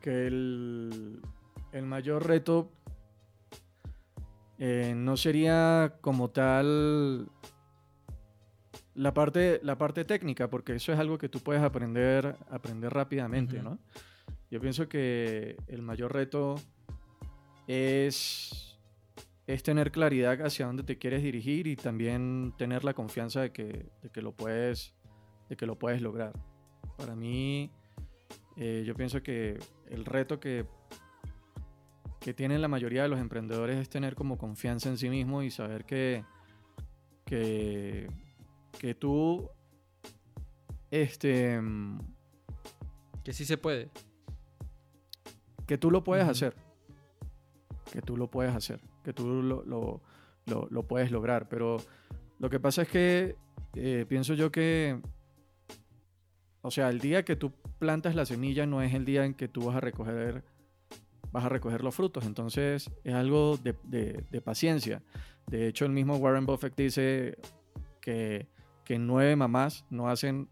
[0.01, 1.21] que el,
[1.71, 2.71] el mayor reto
[4.59, 7.27] eh, no sería como tal
[8.95, 13.61] la parte, la parte técnica, porque eso es algo que tú puedes aprender, aprender rápidamente,
[13.61, 13.79] ¿no?
[14.51, 16.55] Yo pienso que el mayor reto
[17.67, 18.73] es
[19.45, 23.89] es tener claridad hacia dónde te quieres dirigir y también tener la confianza de que,
[24.01, 24.93] de que, lo, puedes,
[25.49, 26.33] de que lo puedes lograr.
[26.97, 27.69] Para mí,
[28.55, 30.65] eh, yo pienso que el reto que,
[32.21, 35.51] que tienen la mayoría de los emprendedores es tener como confianza en sí mismo y
[35.51, 36.23] saber que,
[37.25, 38.07] que,
[38.79, 39.49] que tú,
[40.91, 41.59] este...
[43.23, 43.89] Que sí se puede.
[45.65, 46.55] Que tú lo puedes hacer.
[47.91, 48.81] Que tú lo puedes hacer.
[49.03, 50.01] Que tú lo, lo,
[50.69, 51.47] lo, puedes lograr.
[51.47, 51.77] Pero
[52.39, 53.35] lo que pasa es que
[53.75, 54.99] eh, pienso yo que,
[56.61, 59.47] o sea, el día que tú plantas la semilla no es el día en que
[59.47, 60.43] tú vas a recoger,
[61.31, 62.25] vas a recoger los frutos.
[62.25, 63.73] Entonces es algo de,
[64.29, 65.01] de, paciencia.
[65.47, 67.37] De hecho, el mismo Warren Buffett dice
[68.01, 68.47] que,
[68.83, 70.49] que nueve mamás no hacen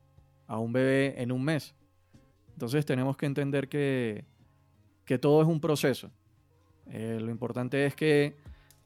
[0.48, 1.76] a un bebé en un mes.
[2.54, 4.26] Entonces tenemos que entender que,
[5.06, 6.12] que todo es un proceso.
[6.88, 8.38] Eh, lo importante es que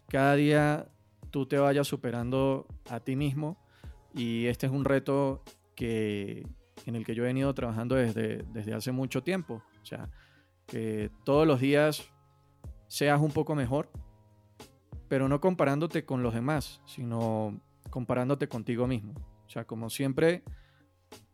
[0.07, 0.87] cada día
[1.31, 3.57] tú te vayas superando a ti mismo
[4.13, 5.43] y este es un reto
[5.75, 6.47] que,
[6.85, 9.61] en el que yo he venido trabajando desde, desde hace mucho tiempo.
[9.81, 10.09] O sea,
[10.67, 12.09] que todos los días
[12.87, 13.89] seas un poco mejor,
[15.07, 19.13] pero no comparándote con los demás, sino comparándote contigo mismo.
[19.55, 20.43] O sea, como siempre,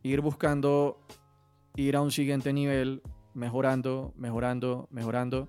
[0.04, 1.00] ir buscando
[1.74, 3.02] ir a un siguiente nivel,
[3.34, 5.48] mejorando, mejorando, mejorando,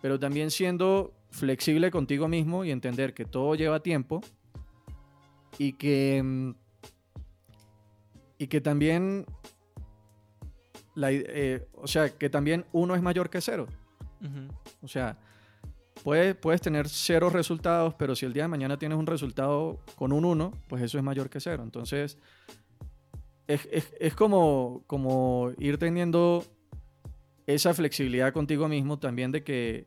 [0.00, 4.20] pero también siendo flexible contigo mismo y entender que todo lleva tiempo
[5.58, 6.50] y que, mm,
[8.38, 9.26] y que también,
[10.94, 13.66] eh, o sea, que también uno es mayor que cero.
[14.80, 15.18] O sea,
[16.02, 20.12] puedes, puedes tener cero resultados, pero si el día de mañana tienes un resultado con
[20.12, 21.62] un uno, pues eso es mayor que cero.
[21.62, 22.18] Entonces,
[23.46, 23.68] es,
[23.98, 26.44] es, como, como ir teniendo
[27.46, 29.86] esa flexibilidad contigo mismo también de que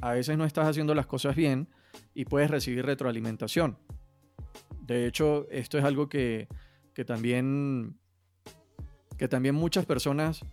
[0.00, 1.68] a veces no estás haciendo las cosas bien
[2.14, 3.78] y puedes recibir retroalimentación.
[4.80, 6.46] De hecho, esto es algo que,
[6.92, 7.98] que también,
[9.16, 10.44] que también muchas personas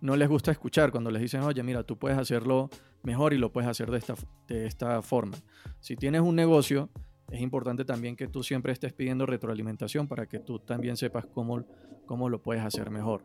[0.00, 2.70] no les gusta escuchar cuando les dicen, oye, mira, tú puedes hacerlo
[3.02, 4.14] mejor y lo puedes hacer de esta,
[4.46, 5.36] de esta forma.
[5.80, 6.90] Si tienes un negocio,
[7.30, 11.64] es importante también que tú siempre estés pidiendo retroalimentación para que tú también sepas cómo,
[12.06, 13.24] cómo lo puedes hacer mejor.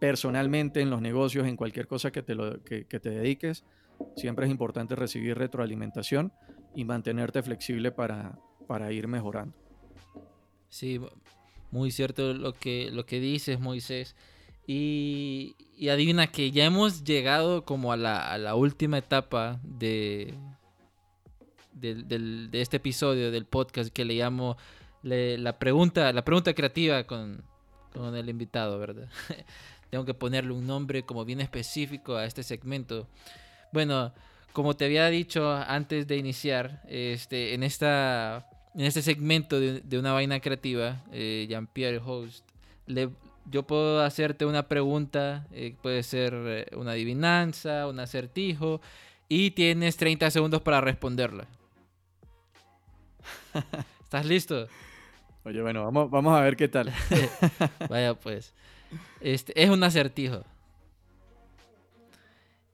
[0.00, 3.64] Personalmente, en los negocios, en cualquier cosa que te, lo, que, te dediques,
[4.16, 6.32] siempre es importante recibir retroalimentación
[6.74, 9.56] y mantenerte flexible para, para ir mejorando.
[10.68, 11.00] Sí,
[11.70, 14.16] muy cierto lo que, lo que dices, Moisés.
[14.66, 15.56] Y,
[15.90, 20.34] adivina que ya hemos llegado como a la, a la última etapa de,
[21.74, 24.56] de este episodio del podcast que le llamo
[25.04, 27.44] la, pregunta, la pregunta creativa con,
[27.92, 29.08] con el invitado, ¿verdad?
[29.90, 33.06] Tengo que ponerle un nombre como bien específico a este segmento.
[33.72, 34.12] Bueno,
[34.52, 40.12] como te había dicho antes de iniciar, este, en, esta, en este segmento de, una
[40.12, 42.44] vaina creativa, eh, Jean-Pierre Host,
[42.86, 43.10] le,
[43.50, 48.80] yo puedo hacerte una pregunta, eh, puede ser eh, una adivinanza, un acertijo,
[49.28, 51.46] y tienes 30 segundos para responderla.
[54.02, 54.68] ¿Estás listo?
[55.44, 56.92] Oye, bueno, vamos, vamos a ver qué tal.
[57.88, 58.54] Vaya, pues.
[59.20, 60.42] Este, es un acertijo.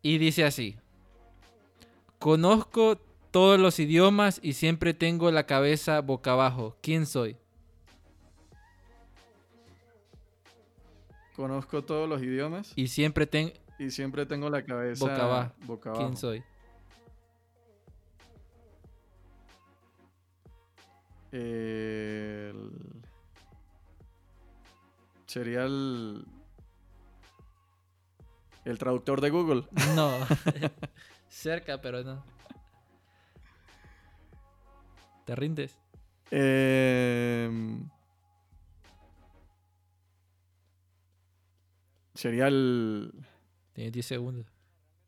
[0.03, 0.77] Y dice así.
[2.19, 2.99] Conozco
[3.31, 6.77] todos los idiomas y siempre tengo la cabeza boca abajo.
[6.83, 7.37] ¿Quién soy?
[11.41, 12.75] Conozco todos los idiomas.
[12.77, 15.97] Y siempre, tengo y siempre tengo la cabeza boca abajo.
[15.97, 16.45] ¿Quién soy?
[25.25, 26.27] Sería el.
[28.67, 29.65] El traductor de Google.
[29.97, 30.13] No.
[31.31, 32.23] Cerca, pero no.
[35.25, 35.79] ¿Te rindes?
[36.31, 37.89] Em,
[42.21, 43.13] sería el.
[43.73, 44.47] Tienes 10 segundos.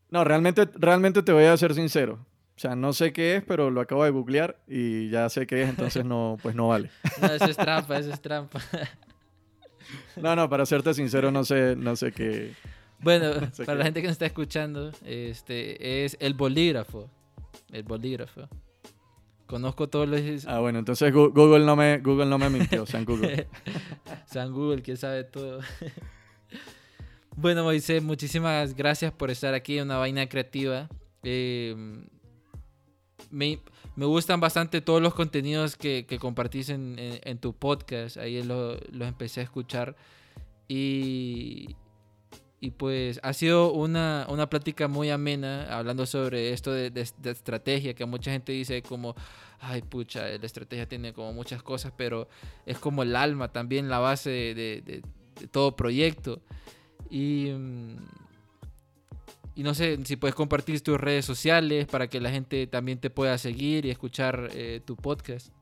[0.09, 2.25] No, realmente, realmente te voy a ser sincero.
[2.55, 5.63] O sea, no sé qué es, pero lo acabo de googlear y ya sé qué
[5.63, 6.91] es, entonces no, pues no vale.
[7.21, 8.59] No, eso es trampa, eso es trampa.
[10.15, 12.53] No, no, para serte sincero, no sé, no sé qué.
[12.99, 13.31] Bueno,
[13.65, 17.09] para la gente que nos está escuchando, este es el bolígrafo.
[17.71, 18.47] El bolígrafo.
[19.47, 20.47] Conozco todos los.
[20.47, 23.47] Ah, bueno, entonces Google no me, Google no me mintió, San Google.
[24.25, 25.59] San Google, quién sabe todo.
[27.35, 30.89] Bueno, Moisés, muchísimas gracias por estar aquí en una vaina creativa.
[31.23, 31.75] Eh,
[33.29, 33.59] me,
[33.95, 38.17] gustan bastante todos los contenidos que, compartís en, tu podcast.
[38.17, 39.95] Ahí los empecé a escuchar.
[40.67, 41.75] Y,
[42.63, 47.93] Y pues ha sido una, una plática muy amena hablando sobre esto de, de, estrategia,
[47.93, 49.15] que mucha gente dice como,
[49.59, 52.29] ay pucha, la estrategia tiene como muchas cosas, pero
[52.65, 55.01] es como el alma, también la base de, de
[55.49, 56.41] todo proyecto.
[57.13, 57.53] Y,
[59.55, 63.37] no sé si puedes compartir tus redes sociales para que la gente también te pueda
[63.37, 65.53] seguir y escuchar eh, tu podcast.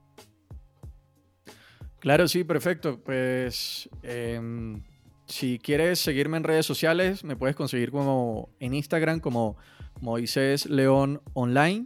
[1.99, 3.01] Claro, sí, perfecto.
[3.03, 4.81] Pues em,
[5.25, 9.57] si quieres seguirme en redes sociales, me puedes conseguir como en Instagram como
[9.99, 11.85] Moisés León Online.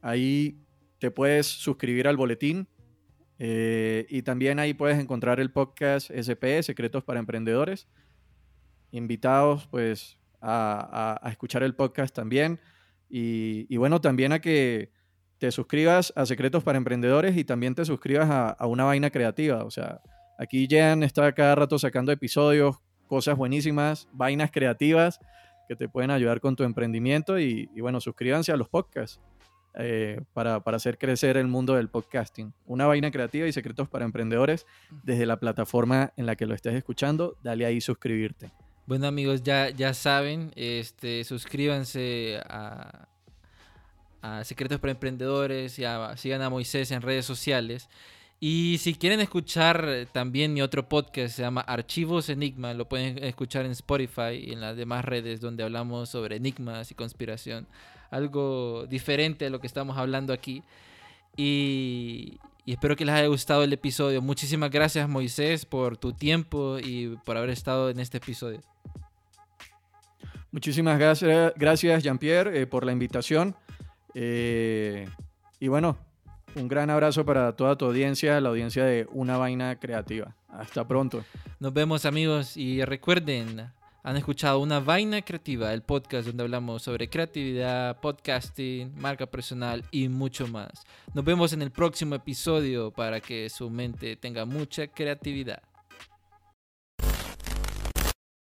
[0.01, 0.57] Ahí
[0.99, 2.67] te puedes suscribir al boletín
[3.39, 7.87] eh, y también ahí puedes encontrar el podcast SP, Secretos para Emprendedores.
[8.91, 12.59] Invitados pues a, escuchar el podcast también.
[13.09, 14.91] Y, bueno, también a que
[15.37, 19.63] te suscribas a Secretos para Emprendedores y también te suscribas a, a una vaina creativa.
[19.63, 20.01] O sea,
[20.37, 22.77] aquí Jean está cada rato sacando episodios,
[23.07, 25.19] cosas buenísimas, vainas creativas
[25.67, 29.19] que te pueden ayudar con tu emprendimiento y, y bueno, suscríbanse a los podcasts.
[29.79, 32.51] Eh, para, para, hacer crecer el mundo del podcasting.
[32.65, 34.65] Una vaina creativa y secretos para emprendedores
[35.03, 37.37] desde la plataforma en la que lo estés escuchando.
[37.43, 38.51] Dale ahí suscribirte.
[38.87, 43.07] Bueno amigos, ya, ya saben, este, suscríbanse a,
[44.23, 45.83] a Secretos para Emprendedores y
[46.15, 47.87] sigan a Moisés en redes sociales.
[48.39, 53.65] Y si quieren escuchar también mi otro podcast, se llama Archivos Enigma, lo pueden escuchar
[53.65, 57.67] en Spotify y en las demás redes donde hablamos sobre enigmas y conspiración
[58.11, 60.63] algo diferente a lo que estamos hablando aquí.
[61.35, 64.21] Y, espero que les haya gustado el episodio.
[64.21, 68.61] Muchísimas gracias Moisés por tu tiempo y por haber estado en este episodio.
[70.51, 73.55] Muchísimas gracias, gracias Jean-Pierre, eh, por la invitación.
[74.13, 75.07] Eh,
[75.59, 75.97] y bueno,
[76.55, 80.35] un gran abrazo para toda tu audiencia, la audiencia de Una Vaina Creativa.
[80.49, 81.23] Hasta pronto.
[81.59, 83.69] Nos vemos amigos y recuerden,
[84.03, 90.07] han escuchado Una Vaina Creativa, el podcast donde hablamos sobre creatividad, podcasting, marca personal y
[90.07, 90.85] mucho más.
[91.13, 95.61] Nos vemos en el próximo episodio para que su mente tenga mucha creatividad.